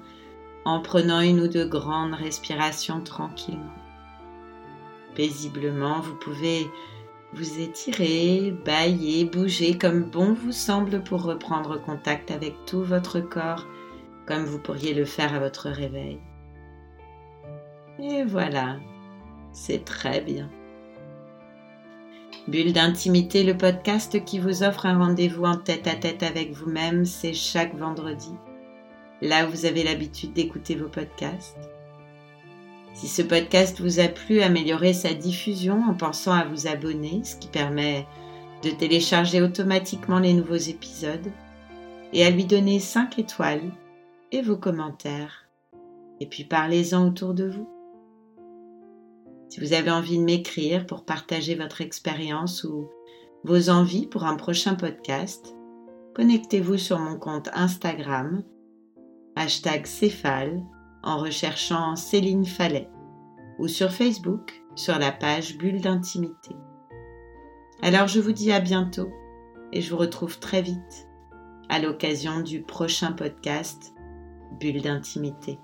en 0.65 0.81
prenant 0.81 1.21
une 1.21 1.41
ou 1.41 1.49
deux 1.49 1.67
grandes 1.67 2.15
respirations 2.15 3.03
tranquillement. 3.03 3.75
Paisiblement, 5.15 6.01
vous 6.01 6.15
pouvez 6.15 6.67
vous 7.33 7.61
étirer, 7.61 8.55
bailler, 8.65 9.25
bouger 9.25 9.79
comme 9.79 10.05
bon 10.05 10.35
vous 10.35 10.53
semble 10.53 11.03
pour 11.03 11.23
reprendre 11.23 11.81
contact 11.81 12.31
avec 12.31 12.55
tout 12.67 12.83
votre 12.83 13.21
corps, 13.21 13.67
comme 14.27 14.45
vous 14.45 14.59
pourriez 14.59 14.93
le 14.95 15.05
faire 15.05 15.35
à 15.35 15.41
votre 15.41 15.69
réveil. 15.69 16.19
Et 17.99 18.25
voilà, 18.25 18.77
c'est 19.53 19.85
très 19.85 20.21
bien. 20.21 20.51
Bulle 22.49 22.73
d'intimité, 22.73 23.45
le 23.45 23.57
podcast 23.57 24.25
qui 24.25 24.39
vous 24.39 24.63
offre 24.63 24.87
un 24.87 24.99
rendez-vous 24.99 25.45
en 25.45 25.57
tête 25.57 25.87
à 25.87 25.95
tête 25.95 26.23
avec 26.23 26.53
vous-même, 26.53 27.05
c'est 27.05 27.35
chaque 27.35 27.75
vendredi. 27.77 28.35
Là 29.21 29.47
où 29.47 29.51
vous 29.51 29.65
avez 29.65 29.85
l'habitude 29.85 30.33
d'écouter 30.33 30.75
vos 30.75 30.89
podcasts. 30.89 31.72
Si 32.95 33.09
ce 33.09 33.23
podcast 33.23 33.81
vous 33.81 34.01
a 34.01 34.09
plu, 34.09 34.43
améliorez 34.43 34.93
sa 34.93 35.15
diffusion 35.15 35.83
en 35.89 35.95
pensant 35.95 36.33
à 36.33 36.45
vous 36.45 36.67
abonner, 36.67 37.23
ce 37.25 37.37
qui 37.37 37.49
permet 37.49 38.07
de 38.63 38.71
télécharger 38.71 39.41
automatiquement 39.41 40.19
les 40.19 40.35
nouveaux 40.35 40.55
épisodes, 40.55 41.33
et 42.13 42.25
à 42.25 42.31
lui 42.31 42.45
donner 42.45 42.79
5 42.79 43.19
étoiles 43.19 43.73
et 44.31 44.43
vos 44.43 44.57
commentaires. 44.57 45.49
Et 46.21 46.27
puis 46.27 46.45
parlez-en 46.45 47.09
autour 47.09 47.35
de 47.35 47.49
vous. 47.49 47.69
Si 49.49 49.61
vous 49.61 49.73
avez 49.73 49.91
envie 49.91 50.19
de 50.19 50.25
m'écrire 50.25 50.87
pour 50.87 51.05
partager 51.05 51.55
votre 51.55 51.81
expérience 51.81 52.65
ou 52.65 52.89
vos 53.45 53.71
envies 53.71 54.07
pour 54.07 54.25
un 54.25 54.37
prochain 54.37 54.75
podcast, 54.75 55.55
connectez-vous 56.15 56.79
sur 56.79 56.99
mon 56.99 57.19
compte 57.19 57.49
Instagram, 57.55 58.45
hashtag 59.35 59.87
Céphale, 59.87 60.63
en 61.03 61.19
recherchant 61.19 61.97
Céline 61.97 62.47
Fallet 62.47 62.91
ou 63.59 63.69
sur 63.69 63.91
Facebook 63.91 64.63
sur 64.75 64.99
la 64.99 65.13
page 65.13 65.59
Bulle 65.59 65.81
d'intimité. 65.81 66.57
Alors 67.83 68.09
je 68.09 68.21
vous 68.21 68.33
dis 68.33 68.53
à 68.53 68.61
bientôt 68.61 69.11
et 69.73 69.81
je 69.81 69.91
vous 69.91 69.99
retrouve 69.99 70.39
très 70.39 70.63
vite 70.63 71.09
à 71.69 71.79
l'occasion 71.79 72.41
du 72.41 72.63
prochain 72.63 73.13
podcast 73.13 73.95
Bulle 74.61 74.83
d'intimité. 74.83 75.59